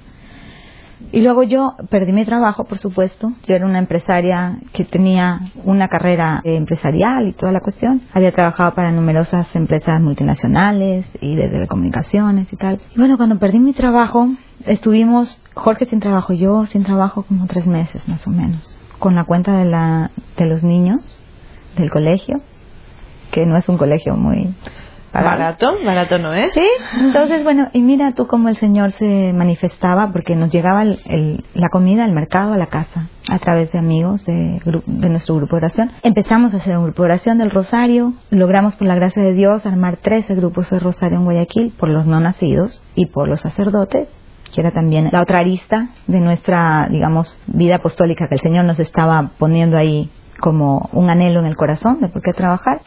Y 1.10 1.20
luego 1.20 1.42
yo 1.42 1.74
perdí 1.90 2.12
mi 2.12 2.24
trabajo, 2.24 2.64
por 2.64 2.78
supuesto. 2.78 3.32
Yo 3.46 3.54
era 3.54 3.66
una 3.66 3.78
empresaria 3.78 4.58
que 4.72 4.84
tenía 4.84 5.40
una 5.64 5.88
carrera 5.88 6.40
empresarial 6.44 7.28
y 7.28 7.32
toda 7.32 7.52
la 7.52 7.60
cuestión. 7.60 8.02
Había 8.14 8.32
trabajado 8.32 8.74
para 8.74 8.92
numerosas 8.92 9.54
empresas 9.54 10.00
multinacionales 10.00 11.06
y 11.20 11.34
de 11.34 11.48
telecomunicaciones 11.48 12.52
y 12.52 12.56
tal. 12.56 12.80
Y 12.94 12.98
bueno, 12.98 13.16
cuando 13.16 13.38
perdí 13.38 13.58
mi 13.58 13.72
trabajo, 13.72 14.28
estuvimos 14.64 15.42
Jorge 15.54 15.86
sin 15.86 16.00
trabajo, 16.00 16.32
yo 16.32 16.66
sin 16.66 16.84
trabajo 16.84 17.24
como 17.24 17.46
tres 17.46 17.66
meses 17.66 18.08
más 18.08 18.26
o 18.26 18.30
menos, 18.30 18.78
con 18.98 19.14
la 19.14 19.24
cuenta 19.24 19.58
de, 19.58 19.64
la, 19.66 20.10
de 20.38 20.46
los 20.46 20.62
niños 20.62 21.21
del 21.76 21.90
colegio, 21.90 22.40
que 23.30 23.46
no 23.46 23.56
es 23.56 23.68
un 23.68 23.78
colegio 23.78 24.14
muy 24.14 24.54
Barato, 25.12 25.74
barato 25.84 26.18
no 26.18 26.32
es. 26.32 26.52
Sí, 26.54 26.66
entonces 26.98 27.44
bueno, 27.44 27.68
y 27.74 27.82
mira 27.82 28.12
tú 28.12 28.26
cómo 28.26 28.48
el 28.48 28.56
Señor 28.56 28.92
se 28.92 29.32
manifestaba, 29.34 30.10
porque 30.10 30.34
nos 30.34 30.50
llegaba 30.50 30.82
el, 30.82 31.44
la 31.52 31.68
comida 31.68 32.04
al 32.04 32.12
mercado, 32.12 32.54
a 32.54 32.56
la 32.56 32.66
casa, 32.66 33.08
a 33.30 33.38
través 33.38 33.70
de 33.72 33.78
amigos 33.78 34.24
de, 34.24 34.60
de 34.86 35.08
nuestro 35.10 35.36
grupo 35.36 35.56
de 35.56 35.66
oración. 35.66 35.90
Empezamos 36.02 36.54
a 36.54 36.58
hacer 36.58 36.78
un 36.78 36.84
grupo 36.84 37.02
de 37.02 37.10
oración 37.10 37.38
del 37.38 37.50
Rosario, 37.50 38.14
logramos 38.30 38.74
por 38.76 38.88
la 38.88 38.94
gracia 38.94 39.22
de 39.22 39.34
Dios 39.34 39.66
armar 39.66 39.98
13 39.98 40.34
grupos 40.34 40.70
de 40.70 40.78
Rosario 40.78 41.18
en 41.18 41.24
Guayaquil 41.24 41.74
por 41.78 41.90
los 41.90 42.06
no 42.06 42.18
nacidos 42.18 42.82
y 42.94 43.06
por 43.06 43.28
los 43.28 43.40
sacerdotes 43.40 44.08
que 44.54 44.60
era 44.60 44.70
también 44.70 45.08
la 45.10 45.22
otra 45.22 45.38
arista 45.38 45.88
de 46.06 46.20
nuestra, 46.20 46.86
digamos, 46.90 47.40
vida 47.46 47.76
apostólica 47.76 48.28
que 48.28 48.34
el 48.34 48.40
Señor 48.42 48.66
nos 48.66 48.78
estaba 48.78 49.30
poniendo 49.38 49.78
ahí 49.78 50.10
como 50.40 50.88
un 50.92 51.10
anhelo 51.10 51.40
en 51.40 51.46
el 51.46 51.56
corazón 51.56 52.00
de 52.00 52.08
por 52.08 52.22
qué 52.22 52.32
trabajar. 52.32 52.80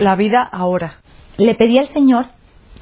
La 0.00 0.14
vida 0.14 0.42
ahora. 0.42 0.96
Le 1.38 1.54
pedí 1.54 1.78
al 1.78 1.88
Señor 1.88 2.26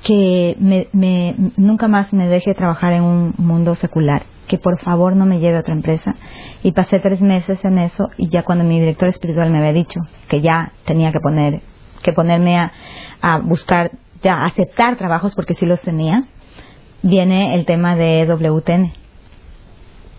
que 0.05 0.57
me, 0.59 1.35
nunca 1.57 1.89
más 1.89 2.13
me 2.13 2.29
deje 2.29 2.55
trabajar 2.55 2.93
en 2.93 3.03
un 3.03 3.35
mundo 3.39 3.75
secular, 3.75 4.25
que 4.49 4.59
por 4.59 4.81
favor 4.81 5.17
no 5.17 5.25
me 5.25 5.39
lleve 5.39 5.57
a 5.57 5.61
otra 5.61 5.75
empresa. 5.75 6.15
Y 6.63 6.73
pasé 6.73 7.01
tres 7.01 7.21
meses 7.21 7.65
en 7.65 7.79
eso 7.79 8.11
y 8.17 8.29
ya 8.29 8.43
cuando 8.43 8.65
mi 8.65 8.79
director 8.79 9.09
espiritual 9.09 9.51
me 9.51 9.59
había 9.59 9.73
dicho 9.73 10.01
que 10.29 10.41
ya 10.41 10.73
tenía 10.85 11.11
que 11.13 11.21
poner, 11.21 11.61
que 12.03 12.13
ponerme 12.13 12.59
a, 12.59 12.73
a 13.23 13.39
buscar, 13.39 13.93
ya 14.23 14.45
aceptar 14.45 14.97
trabajos 14.97 15.35
porque 15.35 15.55
sí 15.55 15.67
los 15.67 15.81
tenía, 15.81 16.25
viene 17.05 17.55
el 17.55 17.67
tema 17.67 17.95
de 17.95 18.27
WTN. 18.27 18.93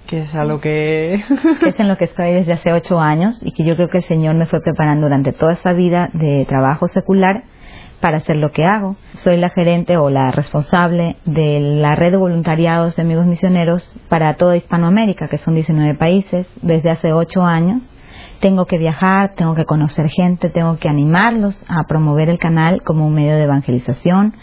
Que 0.08 0.22
es 0.22 0.36
a 0.36 0.46
lo 0.46 0.62
que... 0.62 1.22
que 1.60 1.70
es 1.70 1.80
en 1.80 1.88
lo 1.88 1.98
que 1.98 2.06
estoy 2.06 2.32
desde 2.32 2.54
hace 2.54 2.72
ocho 2.72 3.00
años 3.00 3.42
y 3.44 3.52
que 3.52 3.66
yo 3.66 3.76
creo 3.76 3.90
que 3.90 3.98
el 3.98 4.04
Señor 4.04 4.36
me 4.36 4.46
fue 4.46 4.62
preparando 4.62 5.08
durante 5.08 5.34
toda 5.34 5.54
esta 5.54 5.74
vida 5.74 6.10
de 6.14 6.46
trabajo 6.48 6.88
secular 6.88 7.44
para 8.02 8.18
hacer 8.18 8.36
lo 8.36 8.52
que 8.52 8.64
hago. 8.64 8.98
Soy 9.16 9.38
la 9.38 9.50
gerente 9.50 9.98
o 9.98 10.12
la 10.12 10.30
responsable 10.30 11.16
de 11.26 11.60
la 11.60 11.96
red 11.96 12.12
de 12.12 12.18
voluntariados 12.18 12.96
de 12.96 13.02
amigos 13.02 13.26
misioneros 13.26 13.92
para 14.08 14.36
toda 14.36 14.56
Hispanoamérica, 14.56 15.28
que 15.28 15.40
son 15.40 15.56
19 15.56 15.96
países, 15.96 16.48
desde 16.62 16.92
hace 16.92 17.14
ocho 17.14 17.44
años 17.44 17.95
tengo 18.40 18.66
que 18.66 18.78
viajar, 18.78 19.34
tengo 19.36 19.56
que 19.56 19.66
conocer 19.66 20.10
gente, 20.10 20.50
tengo 20.50 20.78
que 20.78 20.90
animarlos 20.90 21.64
a 21.68 21.84
promover 21.88 22.30
el 22.30 22.38
canal 22.38 22.82
como 22.84 23.08
un 23.08 23.14
medio 23.14 23.36
de 23.36 23.44
evangelización, 23.44 24.34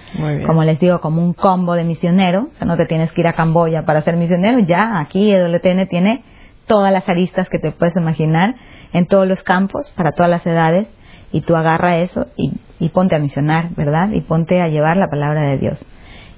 como 0.46 0.64
les 0.64 0.81
digo, 0.81 1.00
como 1.00 1.22
un 1.22 1.35
combo 1.35 1.74
de 1.74 1.85
misionero, 1.85 2.48
o 2.50 2.55
sea, 2.55 2.66
no 2.66 2.76
te 2.76 2.87
tienes 2.87 3.12
que 3.12 3.20
ir 3.20 3.26
a 3.26 3.35
Camboya 3.35 3.85
para 3.85 4.02
ser 4.02 4.16
misionero, 4.16 4.61
ya 4.61 4.98
aquí 4.98 5.31
EWTN 5.31 5.88
tiene 5.88 6.24
todas 6.66 6.92
las 6.92 7.09
aristas 7.09 7.48
que 7.48 7.59
te 7.59 7.72
puedes 7.72 7.94
imaginar 7.96 8.55
en 8.92 9.07
todos 9.07 9.26
los 9.26 9.42
campos, 9.42 9.92
para 9.96 10.12
todas 10.12 10.31
las 10.31 10.46
edades, 10.46 10.88
y 11.33 11.40
tú 11.40 11.57
agarra 11.57 11.98
eso 11.98 12.26
y, 12.37 12.52
y 12.78 12.90
ponte 12.90 13.16
a 13.16 13.18
misionar, 13.18 13.70
¿verdad? 13.74 14.11
Y 14.12 14.20
ponte 14.20 14.61
a 14.61 14.68
llevar 14.68 14.98
la 14.98 15.09
palabra 15.09 15.42
de 15.42 15.59
Dios. 15.59 15.85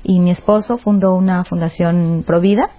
Y 0.04 0.20
mi 0.20 0.30
esposo 0.30 0.78
fundó 0.78 1.14
una 1.14 1.44
fundación 1.44 2.22
Provida 2.26 2.70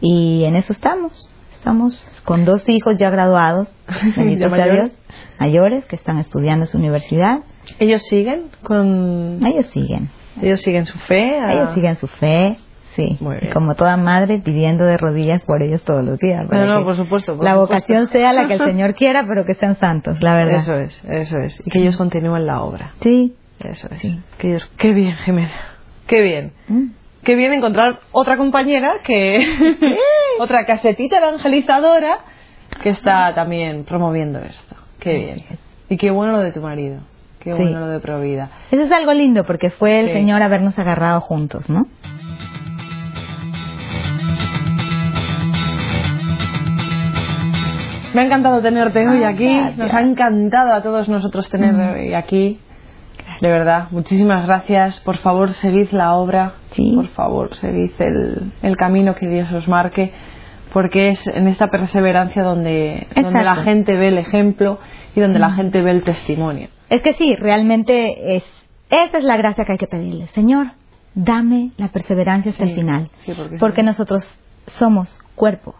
y 0.00 0.44
en 0.44 0.56
eso 0.56 0.72
estamos 0.72 1.31
estamos 1.62 2.04
con 2.24 2.44
dos 2.44 2.68
hijos 2.68 2.96
ya 2.96 3.08
graduados, 3.08 3.72
mayores? 4.16 4.98
mayores, 5.38 5.84
que 5.84 5.94
están 5.94 6.18
estudiando 6.18 6.64
en 6.64 6.66
su 6.66 6.76
universidad. 6.76 7.38
¿Ellos 7.78 8.02
siguen 8.02 8.46
con...? 8.64 9.38
Ellos 9.46 9.66
siguen. 9.66 10.10
¿Ellos 10.40 10.60
siguen 10.60 10.86
su 10.86 10.98
fe? 10.98 11.38
Ellos 11.38 11.72
siguen 11.72 11.94
su 11.96 12.08
fe, 12.08 12.56
sí. 12.96 13.16
Como 13.52 13.76
toda 13.76 13.96
madre 13.96 14.40
pidiendo 14.40 14.84
de 14.84 14.96
rodillas 14.96 15.40
por 15.44 15.62
ellos 15.62 15.84
todos 15.84 16.04
los 16.04 16.18
días. 16.18 16.50
No, 16.50 16.66
no, 16.66 16.84
por 16.84 16.96
supuesto. 16.96 17.38
la 17.40 17.54
vocación 17.54 18.08
sea 18.08 18.32
la 18.32 18.48
que 18.48 18.54
el 18.54 18.64
Señor 18.66 18.94
quiera, 18.96 19.24
pero 19.28 19.44
que 19.44 19.54
sean 19.54 19.78
santos, 19.78 20.20
la 20.20 20.34
verdad. 20.34 20.56
Eso 20.56 20.74
es, 20.74 21.00
eso 21.08 21.38
es. 21.38 21.62
Y 21.64 21.70
que 21.70 21.78
ellos 21.78 21.96
continúen 21.96 22.44
la 22.44 22.60
obra. 22.62 22.94
Sí. 23.02 23.36
Eso 23.60 23.88
es. 23.92 24.00
Que 24.38 24.48
ellos... 24.48 24.66
Qué 24.76 24.92
bien, 24.92 25.14
Jimena. 25.14 25.52
Qué 26.08 26.22
bien. 26.22 26.52
Mm 26.66 27.01
qué 27.24 27.36
bien 27.36 27.52
encontrar 27.52 28.00
otra 28.12 28.36
compañera 28.36 29.00
que 29.04 29.44
otra 30.40 30.64
casetita 30.64 31.18
evangelizadora 31.18 32.18
que 32.82 32.90
está 32.90 33.34
también 33.34 33.84
promoviendo 33.84 34.38
esto. 34.40 34.76
Qué 34.98 35.16
bien. 35.16 35.44
Y 35.88 35.96
qué 35.96 36.10
bueno 36.10 36.32
lo 36.32 36.40
de 36.40 36.52
tu 36.52 36.60
marido. 36.60 37.00
Qué 37.40 37.52
bueno 37.52 37.80
lo 37.80 37.88
de 37.88 37.98
Provida. 37.98 38.50
Eso 38.70 38.82
es 38.82 38.92
algo 38.92 39.12
lindo 39.12 39.44
porque 39.44 39.70
fue 39.70 39.98
el 39.98 40.12
Señor 40.12 40.42
habernos 40.42 40.78
agarrado 40.78 41.20
juntos, 41.20 41.68
¿no? 41.68 41.86
Me 48.14 48.20
ha 48.20 48.24
encantado 48.24 48.60
tenerte 48.60 49.08
hoy 49.08 49.24
aquí. 49.24 49.60
Nos 49.76 49.92
ha 49.92 50.02
encantado 50.02 50.72
a 50.72 50.82
todos 50.82 51.08
nosotros 51.08 51.48
tener 51.50 51.74
hoy 51.74 52.14
aquí. 52.14 52.60
De 53.42 53.50
verdad, 53.50 53.88
muchísimas 53.90 54.46
gracias. 54.46 55.00
Por 55.00 55.18
favor, 55.18 55.52
seguid 55.52 55.90
la 55.90 56.14
obra. 56.14 56.54
Por 56.94 57.08
favor, 57.08 57.56
seguid 57.56 57.90
el, 57.98 58.52
el, 58.62 58.76
camino 58.76 59.16
que 59.16 59.26
Dios 59.26 59.50
os 59.50 59.66
marque, 59.66 60.12
porque 60.72 61.08
es 61.08 61.26
en 61.26 61.48
esta 61.48 61.66
perseverancia 61.66 62.44
donde, 62.44 63.08
donde 63.16 63.42
la 63.42 63.56
gente 63.56 63.96
ve 63.96 64.08
el 64.08 64.18
ejemplo 64.18 64.78
y 65.16 65.20
donde 65.20 65.40
la 65.40 65.50
gente 65.50 65.82
ve 65.82 65.90
el 65.90 66.04
testimonio. 66.04 66.68
Es 66.88 67.02
que 67.02 67.14
sí, 67.14 67.34
realmente 67.34 68.36
es, 68.36 68.44
esa 68.90 69.18
es 69.18 69.24
la 69.24 69.36
gracia 69.36 69.64
que 69.64 69.72
hay 69.72 69.78
que 69.78 69.88
pedirle. 69.88 70.28
Señor, 70.28 70.74
dame 71.16 71.72
la 71.78 71.88
perseverancia 71.88 72.52
hasta 72.52 72.62
el 72.62 72.76
final. 72.76 73.10
porque, 73.58 73.82
nosotros 73.82 74.24
somos 74.68 75.18
cuerpo. 75.34 75.74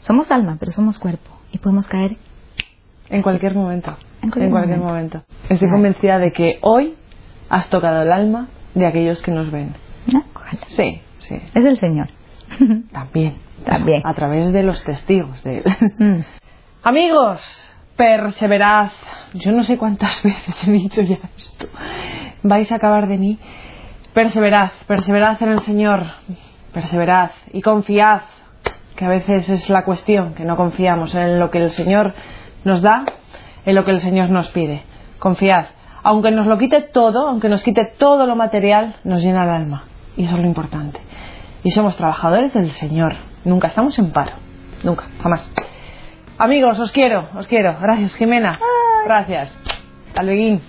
Somos 0.00 0.28
alma, 0.32 0.56
pero 0.58 0.72
somos 0.72 0.98
cuerpo. 0.98 1.30
Y 1.52 1.58
podemos 1.58 1.86
caer 1.86 2.16
en 3.08 3.22
cualquier 3.22 3.54
momento. 3.54 3.96
En 4.22 4.50
cualquier, 4.50 4.78
momento. 4.78 5.22
Estoy 5.48 5.70
convencida 5.70 6.18
de 6.18 6.32
que 6.32 6.58
hoy 6.62 6.94
has 7.48 7.68
tocado 7.70 8.02
el 8.02 8.12
alma 8.12 8.48
de 8.74 8.86
aquellos 8.86 9.22
que 9.22 9.30
nos 9.30 9.50
ven. 9.50 9.74
Ojalá. 10.34 10.62
Sí, 10.68 11.00
sí. 11.20 11.34
Es 11.34 11.64
el 11.64 11.78
Señor. 11.78 12.08
También. 12.92 13.36
También. 13.64 14.02
A 14.04 14.14
través 14.14 14.52
de 14.52 14.62
los 14.62 14.82
testigos 14.84 15.42
de 15.42 15.58
Él. 15.58 15.64
Mm. 15.98 16.24
Amigos, 16.82 17.40
perseverad. 17.96 18.90
Yo 19.34 19.52
no 19.52 19.62
sé 19.62 19.78
cuántas 19.78 20.22
veces 20.24 20.66
he 20.66 20.70
dicho 20.70 21.02
ya 21.02 21.18
esto. 21.36 21.66
Vais 22.42 22.70
a 22.70 22.76
acabar 22.76 23.08
de 23.08 23.18
mí. 23.18 23.38
Perseverad, 24.12 24.70
perseverad 24.86 25.42
en 25.42 25.48
el 25.50 25.60
Señor. 25.60 26.06
Perseverad 26.72 27.30
y 27.52 27.60
confiad, 27.60 28.22
que 28.94 29.04
a 29.04 29.08
veces 29.08 29.48
es 29.48 29.68
la 29.68 29.84
cuestión, 29.84 30.34
que 30.34 30.44
no 30.44 30.56
confiamos 30.56 31.14
en 31.14 31.38
lo 31.38 31.50
que 31.50 31.58
el 31.58 31.70
Señor 31.70 32.14
nos 32.66 32.82
da 32.82 33.04
en 33.64 33.74
lo 33.76 33.84
que 33.84 33.92
el 33.92 34.00
Señor 34.00 34.28
nos 34.28 34.48
pide. 34.50 34.82
Confiad. 35.20 35.66
Aunque 36.02 36.32
nos 36.32 36.46
lo 36.46 36.58
quite 36.58 36.82
todo, 36.82 37.28
aunque 37.28 37.48
nos 37.48 37.62
quite 37.62 37.84
todo 37.84 38.26
lo 38.26 38.34
material, 38.34 38.96
nos 39.04 39.22
llena 39.22 39.44
el 39.44 39.50
alma. 39.50 39.84
Y 40.16 40.24
eso 40.24 40.34
es 40.34 40.40
lo 40.42 40.46
importante. 40.46 41.00
Y 41.62 41.70
somos 41.70 41.96
trabajadores 41.96 42.52
del 42.54 42.70
Señor. 42.70 43.14
Nunca 43.44 43.68
estamos 43.68 43.98
en 44.00 44.10
paro. 44.10 44.32
Nunca, 44.82 45.04
jamás. 45.22 45.48
Amigos, 46.38 46.78
os 46.78 46.90
quiero, 46.90 47.28
os 47.36 47.46
quiero. 47.46 47.76
Gracias, 47.80 48.14
Jimena. 48.14 48.58
Gracias. 49.04 49.56
Hasta 50.08 50.22
luego. 50.24 50.60